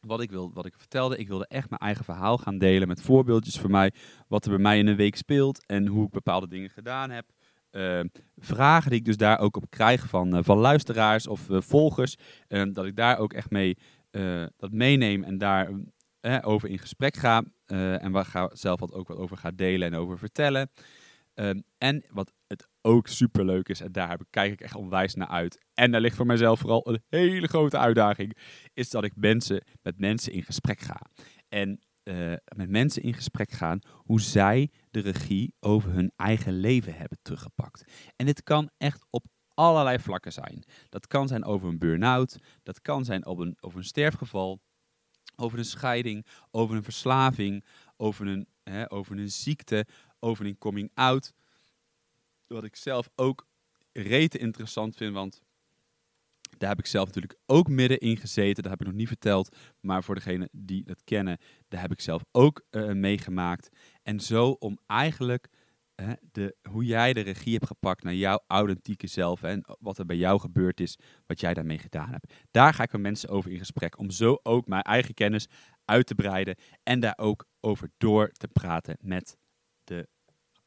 wat 0.00 0.20
ik, 0.20 0.30
wil, 0.30 0.52
wat 0.52 0.66
ik 0.66 0.74
vertelde, 0.76 1.16
ik 1.16 1.28
wilde 1.28 1.46
echt 1.46 1.68
mijn 1.68 1.80
eigen 1.80 2.04
verhaal 2.04 2.38
gaan 2.38 2.58
delen 2.58 2.88
met 2.88 3.02
voorbeeldjes 3.02 3.58
voor 3.58 3.70
mij, 3.70 3.92
wat 4.28 4.44
er 4.44 4.50
bij 4.50 4.60
mij 4.60 4.78
in 4.78 4.86
een 4.86 4.96
week 4.96 5.16
speelt 5.16 5.66
en 5.66 5.86
hoe 5.86 6.06
ik 6.06 6.10
bepaalde 6.12 6.48
dingen 6.48 6.70
gedaan 6.70 7.10
heb. 7.10 7.26
Uh, 7.72 8.00
vragen 8.36 8.90
die 8.90 8.98
ik 8.98 9.04
dus 9.04 9.16
daar 9.16 9.38
ook 9.38 9.56
op 9.56 9.70
krijg 9.70 10.08
van, 10.08 10.36
uh, 10.36 10.42
van 10.42 10.58
luisteraars 10.58 11.26
of 11.26 11.48
uh, 11.48 11.60
volgers. 11.60 12.16
dat 12.48 12.84
ik 12.84 12.96
daar 12.96 13.18
ook 13.18 13.32
echt 13.32 13.50
mee 13.50 13.76
dat 14.56 14.72
meeneem 14.72 15.24
en 15.24 15.38
daar 15.38 15.70
over 16.42 16.68
in 16.68 16.78
gesprek 16.78 17.16
ga. 17.16 17.44
en 17.66 18.12
waar 18.12 18.24
ga 18.24 18.50
zelf 18.52 18.80
wat 18.80 18.92
ook 18.92 19.08
wat 19.08 19.16
over 19.16 19.36
ga 19.36 19.50
delen 19.50 19.92
en 19.92 19.98
over 19.98 20.18
vertellen. 20.18 20.70
Ehm, 21.34 21.60
en 21.78 22.04
wat 22.10 22.32
het 22.46 22.68
ook 22.80 23.08
super 23.08 23.44
leuk 23.44 23.68
is, 23.68 23.80
en 23.80 23.92
daar 23.92 24.18
kijk 24.30 24.52
ik 24.52 24.60
echt 24.60 24.74
onwijs 24.74 25.14
naar 25.14 25.28
uit. 25.28 25.64
En 25.74 25.90
daar 25.90 26.00
ligt 26.00 26.16
voor 26.16 26.26
mijzelf 26.26 26.60
vooral 26.60 26.88
een 26.88 27.02
hele 27.08 27.48
grote 27.48 27.78
uitdaging, 27.78 28.36
is 28.74 28.90
dat 28.90 29.04
ik 29.04 29.12
mensen, 29.16 29.64
met 29.82 29.98
mensen 29.98 30.32
in 30.32 30.42
gesprek 30.42 30.80
ga. 30.80 31.00
En 31.48 31.80
met 32.56 32.68
mensen 32.68 33.02
in 33.02 33.14
gesprek 33.14 33.50
gaan 33.50 33.78
hoe 33.92 34.20
zij 34.20 34.70
de 34.92 35.00
regie 35.00 35.54
over 35.60 35.92
hun 35.92 36.12
eigen 36.16 36.52
leven 36.52 36.94
hebben 36.94 37.18
teruggepakt. 37.22 37.84
En 38.16 38.26
dit 38.26 38.42
kan 38.42 38.70
echt 38.78 39.06
op 39.10 39.24
allerlei 39.54 39.98
vlakken 39.98 40.32
zijn. 40.32 40.64
Dat 40.88 41.06
kan 41.06 41.28
zijn 41.28 41.44
over 41.44 41.68
een 41.68 41.78
burn-out, 41.78 42.38
dat 42.62 42.80
kan 42.80 43.04
zijn 43.04 43.24
over 43.24 43.46
een, 43.46 43.56
over 43.60 43.78
een 43.78 43.84
sterfgeval, 43.84 44.60
over 45.36 45.58
een 45.58 45.64
scheiding, 45.64 46.26
over 46.50 46.76
een 46.76 46.82
verslaving, 46.84 47.64
over 47.96 48.26
een, 48.26 48.46
hè, 48.62 48.90
over 48.92 49.18
een 49.18 49.30
ziekte, 49.30 49.86
over 50.20 50.46
een 50.46 50.58
coming 50.58 50.90
out. 50.94 51.32
Wat 52.46 52.64
ik 52.64 52.76
zelf 52.76 53.10
ook 53.14 53.46
rete 53.92 54.38
interessant 54.38 54.96
vind, 54.96 55.14
want 55.14 55.42
Daar 56.58 56.70
heb 56.70 56.78
ik 56.78 56.86
zelf 56.86 57.06
natuurlijk 57.06 57.38
ook 57.46 57.68
middenin 57.68 58.16
gezeten. 58.16 58.62
Dat 58.62 58.72
heb 58.72 58.80
ik 58.80 58.86
nog 58.86 58.96
niet 58.96 59.08
verteld. 59.08 59.56
Maar 59.80 60.04
voor 60.04 60.14
degenen 60.14 60.48
die 60.52 60.82
het 60.86 61.04
kennen, 61.04 61.38
daar 61.68 61.80
heb 61.80 61.92
ik 61.92 62.00
zelf 62.00 62.24
ook 62.32 62.64
uh, 62.70 62.92
meegemaakt. 62.92 63.68
En 64.02 64.20
zo 64.20 64.50
om 64.50 64.78
eigenlijk 64.86 65.48
hè, 65.94 66.12
de, 66.32 66.56
hoe 66.70 66.84
jij 66.84 67.12
de 67.12 67.20
regie 67.20 67.52
hebt 67.52 67.66
gepakt 67.66 68.02
naar 68.02 68.14
jouw 68.14 68.44
authentieke 68.46 69.06
zelf. 69.06 69.42
En 69.42 69.64
wat 69.80 69.98
er 69.98 70.06
bij 70.06 70.16
jou 70.16 70.40
gebeurd 70.40 70.80
is, 70.80 70.98
wat 71.26 71.40
jij 71.40 71.54
daarmee 71.54 71.78
gedaan 71.78 72.10
hebt. 72.10 72.32
Daar 72.50 72.74
ga 72.74 72.82
ik 72.82 72.92
met 72.92 73.00
mensen 73.00 73.28
over 73.28 73.50
in 73.50 73.58
gesprek. 73.58 73.98
Om 73.98 74.10
zo 74.10 74.38
ook 74.42 74.66
mijn 74.66 74.82
eigen 74.82 75.14
kennis 75.14 75.48
uit 75.84 76.06
te 76.06 76.14
breiden. 76.14 76.56
En 76.82 77.00
daar 77.00 77.18
ook 77.18 77.46
over 77.60 77.90
door 77.98 78.30
te 78.30 78.48
praten 78.48 78.96
met 79.00 79.36
de 79.84 80.08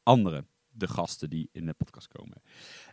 anderen. 0.02 0.48
De 0.68 0.88
gasten 0.88 1.30
die 1.30 1.48
in 1.52 1.66
de 1.66 1.74
podcast 1.74 2.08
komen. 2.08 2.42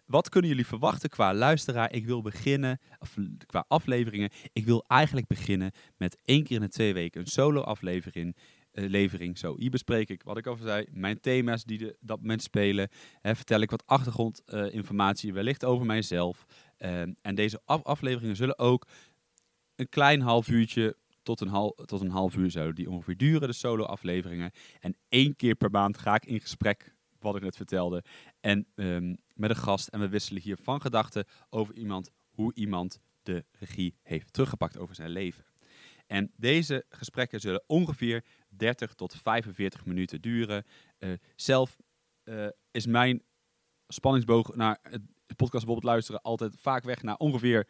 Wat 0.05 0.29
kunnen 0.29 0.49
jullie 0.49 0.65
verwachten 0.65 1.09
qua 1.09 1.33
luisteraar? 1.33 1.93
Ik 1.93 2.05
wil 2.05 2.21
beginnen, 2.21 2.79
of, 2.99 3.15
qua 3.45 3.65
afleveringen. 3.67 4.29
Ik 4.53 4.65
wil 4.65 4.83
eigenlijk 4.87 5.27
beginnen 5.27 5.71
met 5.97 6.17
één 6.21 6.43
keer 6.43 6.55
in 6.55 6.61
de 6.61 6.69
twee 6.69 6.93
weken 6.93 7.21
een 7.21 7.27
solo 7.27 7.61
aflevering. 7.61 8.35
Uh, 8.73 8.89
levering. 8.89 9.37
Zo, 9.37 9.55
hier 9.57 9.69
bespreek 9.69 10.09
ik 10.09 10.23
wat 10.23 10.37
ik 10.37 10.47
al 10.47 10.55
zei, 10.55 10.85
mijn 10.91 11.19
thema's 11.19 11.63
die 11.63 11.77
de, 11.77 11.97
dat 11.99 12.19
moment 12.19 12.43
spelen. 12.43 12.89
Vertel 13.21 13.59
ik 13.59 13.71
wat 13.71 13.85
achtergrondinformatie, 13.85 15.33
wellicht 15.33 15.65
over 15.65 15.85
mijzelf. 15.85 16.45
Uh, 16.77 17.01
en 17.01 17.35
deze 17.35 17.61
af 17.65 17.83
afleveringen 17.83 18.35
zullen 18.35 18.59
ook 18.59 18.87
een 19.75 19.89
klein 19.89 20.21
half 20.21 20.47
uurtje 20.47 20.97
tot 21.23 21.41
een, 21.41 21.47
half, 21.47 21.73
tot 21.85 22.01
een 22.01 22.09
half 22.09 22.35
uur 22.35 22.49
zo, 22.49 22.73
die 22.73 22.89
ongeveer 22.89 23.17
duren, 23.17 23.47
de 23.47 23.53
solo 23.53 23.83
afleveringen. 23.83 24.51
En 24.79 24.95
één 25.07 25.35
keer 25.35 25.55
per 25.55 25.71
maand 25.71 25.97
ga 25.97 26.15
ik 26.15 26.25
in 26.25 26.39
gesprek 26.39 26.95
wat 27.19 27.35
ik 27.35 27.41
net 27.41 27.55
vertelde. 27.55 28.03
En 28.39 28.67
um, 28.75 29.17
met 29.33 29.49
een 29.49 29.55
gast. 29.55 29.87
En 29.87 29.99
we 29.99 30.09
wisselen 30.09 30.41
hier 30.41 30.57
van 30.57 30.81
gedachten 30.81 31.25
over 31.49 31.75
iemand, 31.75 32.11
hoe 32.29 32.53
iemand 32.53 32.99
de 33.23 33.45
regie 33.51 33.95
heeft 34.01 34.33
teruggepakt 34.33 34.77
over 34.77 34.95
zijn 34.95 35.09
leven. 35.09 35.45
En 36.13 36.31
deze 36.35 36.85
gesprekken 36.89 37.39
zullen 37.39 37.63
ongeveer 37.67 38.25
30 38.49 38.93
tot 38.93 39.15
45 39.15 39.85
minuten 39.85 40.21
duren. 40.21 40.65
Uh, 40.99 41.13
zelf 41.35 41.77
uh, 42.23 42.47
is 42.71 42.85
mijn 42.85 43.23
spanningsboog 43.87 44.55
naar 44.55 44.79
het 44.81 45.01
podcast 45.35 45.51
bijvoorbeeld 45.51 45.83
luisteren 45.83 46.21
altijd 46.21 46.55
vaak 46.59 46.83
weg 46.83 47.01
naar 47.01 47.15
ongeveer 47.15 47.67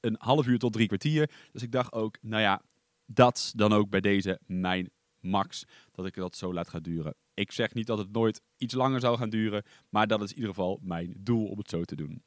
een 0.00 0.16
half 0.18 0.46
uur 0.46 0.58
tot 0.58 0.72
drie 0.72 0.86
kwartier. 0.86 1.30
Dus 1.52 1.62
ik 1.62 1.72
dacht 1.72 1.92
ook, 1.92 2.18
nou 2.20 2.42
ja, 2.42 2.62
dat 3.06 3.52
dan 3.56 3.72
ook 3.72 3.90
bij 3.90 4.00
deze 4.00 4.40
mijn 4.46 4.90
max. 5.20 5.64
Dat 5.90 6.06
ik 6.06 6.14
dat 6.14 6.36
zo 6.36 6.52
laat 6.52 6.68
gaan 6.68 6.82
duren. 6.82 7.14
Ik 7.34 7.52
zeg 7.52 7.74
niet 7.74 7.86
dat 7.86 7.98
het 7.98 8.12
nooit 8.12 8.42
iets 8.56 8.74
langer 8.74 9.00
zou 9.00 9.18
gaan 9.18 9.30
duren, 9.30 9.64
maar 9.88 10.06
dat 10.06 10.22
is 10.22 10.30
in 10.30 10.36
ieder 10.36 10.50
geval 10.54 10.78
mijn 10.82 11.14
doel 11.18 11.46
om 11.46 11.58
het 11.58 11.70
zo 11.70 11.84
te 11.84 11.96
doen. 11.96 12.22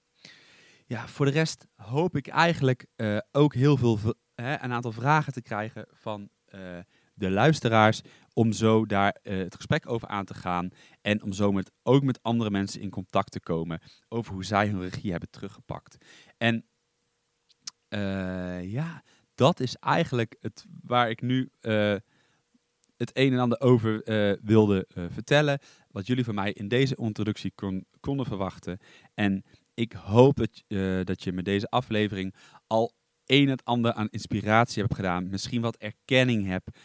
Ja, 0.88 1.08
voor 1.08 1.26
de 1.26 1.32
rest 1.32 1.68
hoop 1.76 2.16
ik 2.16 2.28
eigenlijk 2.28 2.86
uh, 2.96 3.18
ook 3.32 3.54
heel 3.54 3.78
veel, 3.78 3.98
een 4.36 4.74
aantal 4.74 4.92
vragen 4.92 5.34
te 5.34 5.42
krijgen 5.42 5.86
van 5.92 6.30
uh, 6.56 6.78
de 7.14 7.30
luisteraars. 7.30 8.02
Om 8.34 8.52
zo 8.52 8.86
daar 8.86 9.18
uh, 9.24 9.38
het 9.38 9.56
gesprek 9.56 9.90
over 9.90 10.08
aan 10.08 10.26
te 10.26 10.34
gaan. 10.34 10.70
En 11.02 11.24
om 11.24 11.34
zo 11.34 11.52
met, 11.52 11.72
ook 11.84 12.04
met 12.04 12.24
andere 12.24 12.50
mensen 12.50 12.82
in 12.82 12.90
contact 12.90 13.32
te 13.32 13.40
komen 13.40 13.82
over 14.08 14.34
hoe 14.34 14.46
zij 14.46 14.68
hun 14.68 14.82
regie 14.82 15.12
hebben 15.12 15.30
teruggepakt. 15.30 15.98
En 16.38 16.66
ja, 18.62 19.04
dat 19.36 19.60
is 19.60 19.76
eigenlijk 19.76 20.38
het 20.40 20.66
waar 20.82 21.10
ik 21.10 21.22
nu 21.22 21.52
het 22.98 23.12
een 23.14 23.34
en 23.34 23.40
ander 23.40 23.62
over 23.62 24.02
wilde 24.44 24.88
vertellen. 25.10 25.60
Wat 25.92 26.08
jullie 26.08 26.24
van 26.24 26.36
mij 26.36 26.52
in 26.52 26.68
deze 26.68 26.96
introductie 26.96 27.52
kon, 27.56 27.86
konden 28.00 28.26
verwachten. 28.26 28.78
En 29.14 29.44
ik 29.74 29.94
hoop 29.94 30.40
uh, 30.68 31.04
dat 31.04 31.24
je 31.24 31.32
met 31.32 31.46
deze 31.46 31.70
aflevering 31.70 32.36
al 32.68 32.94
een 33.26 33.50
en 33.50 33.64
ander 33.64 33.94
aan 33.94 34.10
inspiratie 34.10 34.82
hebt 34.82 34.96
gedaan. 34.96 35.30
Misschien 35.30 35.62
wat 35.62 35.76
erkenning 35.76 36.46
hebt. 36.46 36.78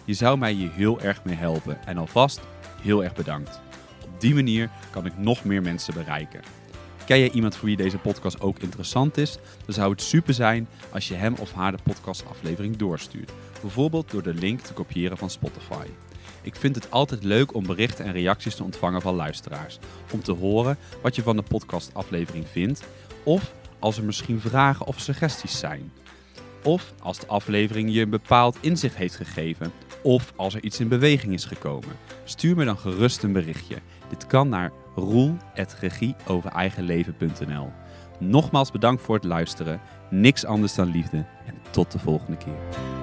Je 0.06 0.14
zou 0.14 0.38
mij 0.38 0.52
hier 0.52 0.72
heel 0.72 1.02
erg 1.02 1.24
mee 1.24 1.36
helpen 1.36 1.86
en 1.86 1.98
alvast 1.98 2.42
heel 2.82 3.04
erg 3.04 3.14
bedankt. 3.14 3.60
Op 4.04 4.22
die 4.22 4.34
manier 4.34 4.70
kan 4.90 5.06
ik 5.06 5.18
nog 5.18 5.44
meer 5.44 5.62
mensen 5.62 5.94
bereiken. 5.94 6.42
Ken 7.08 7.20
je 7.20 7.32
iemand 7.32 7.56
voor 7.56 7.68
wie 7.68 7.78
deze 7.78 7.98
podcast 7.98 8.42
ook 8.42 8.60
interessant 8.60 9.18
is? 9.18 9.38
Dan 9.66 9.74
zou 9.74 9.92
het 9.92 10.02
super 10.02 10.34
zijn 10.34 10.68
als 10.92 11.08
je 11.08 11.14
hem 11.14 11.36
of 11.40 11.54
haar 11.54 11.72
de 11.72 11.84
podcastaflevering 11.84 12.78
doorstuurt. 12.78 13.32
Bijvoorbeeld 13.62 14.12
door 14.12 14.24
de 14.24 14.34
link 14.34 14.60
te 14.60 14.74
kopiëren 14.74 15.18
van 15.18 15.30
Spotify. 15.30 15.86
Ik 16.42 16.56
vind 16.56 16.76
het 16.76 16.92
altijd 16.92 17.24
leuk 17.24 17.54
om 17.54 17.66
berichten 17.66 18.06
en 18.06 18.12
reacties 18.12 18.56
te 18.56 18.64
ontvangen 18.64 19.02
van 19.02 19.16
luisteraars. 19.16 19.80
Om 20.12 20.22
te 20.22 20.32
horen 20.32 20.78
wat 21.02 21.16
je 21.16 21.22
van 21.22 21.36
de 21.36 21.42
podcastaflevering 21.42 22.48
vindt. 22.48 22.84
Of 23.24 23.54
als 23.80 23.98
er 23.98 24.04
misschien 24.04 24.40
vragen 24.40 24.86
of 24.86 25.00
suggesties 25.00 25.60
zijn. 25.60 25.92
Of 26.64 26.94
als 27.02 27.20
de 27.20 27.28
aflevering 27.28 27.94
je 27.94 28.02
een 28.02 28.10
bepaald 28.10 28.58
inzicht 28.62 28.96
heeft 28.96 29.16
gegeven. 29.16 29.72
Of 30.04 30.34
als 30.36 30.54
er 30.54 30.64
iets 30.64 30.80
in 30.80 30.88
beweging 30.88 31.34
is 31.34 31.46
gekomen. 31.46 31.98
Stuur 32.24 32.56
me 32.56 32.66
dan 32.66 32.78
gerust 32.78 33.24
een 33.24 33.34
berichtje. 33.34 33.76
Dit 34.10 34.28
kan 34.28 34.50
naar 34.50 34.72
roel.regieovereigenleven.nl 34.98 37.72
Nogmaals 38.20 38.72
bedankt 38.72 39.02
voor 39.02 39.16
het 39.16 39.24
luisteren. 39.24 39.80
Niks 40.10 40.46
anders 40.46 40.76
dan 40.76 40.88
liefde. 40.88 41.26
En 41.46 41.54
tot 41.72 41.92
de 41.92 42.00
volgende 42.00 42.38
keer. 42.38 42.97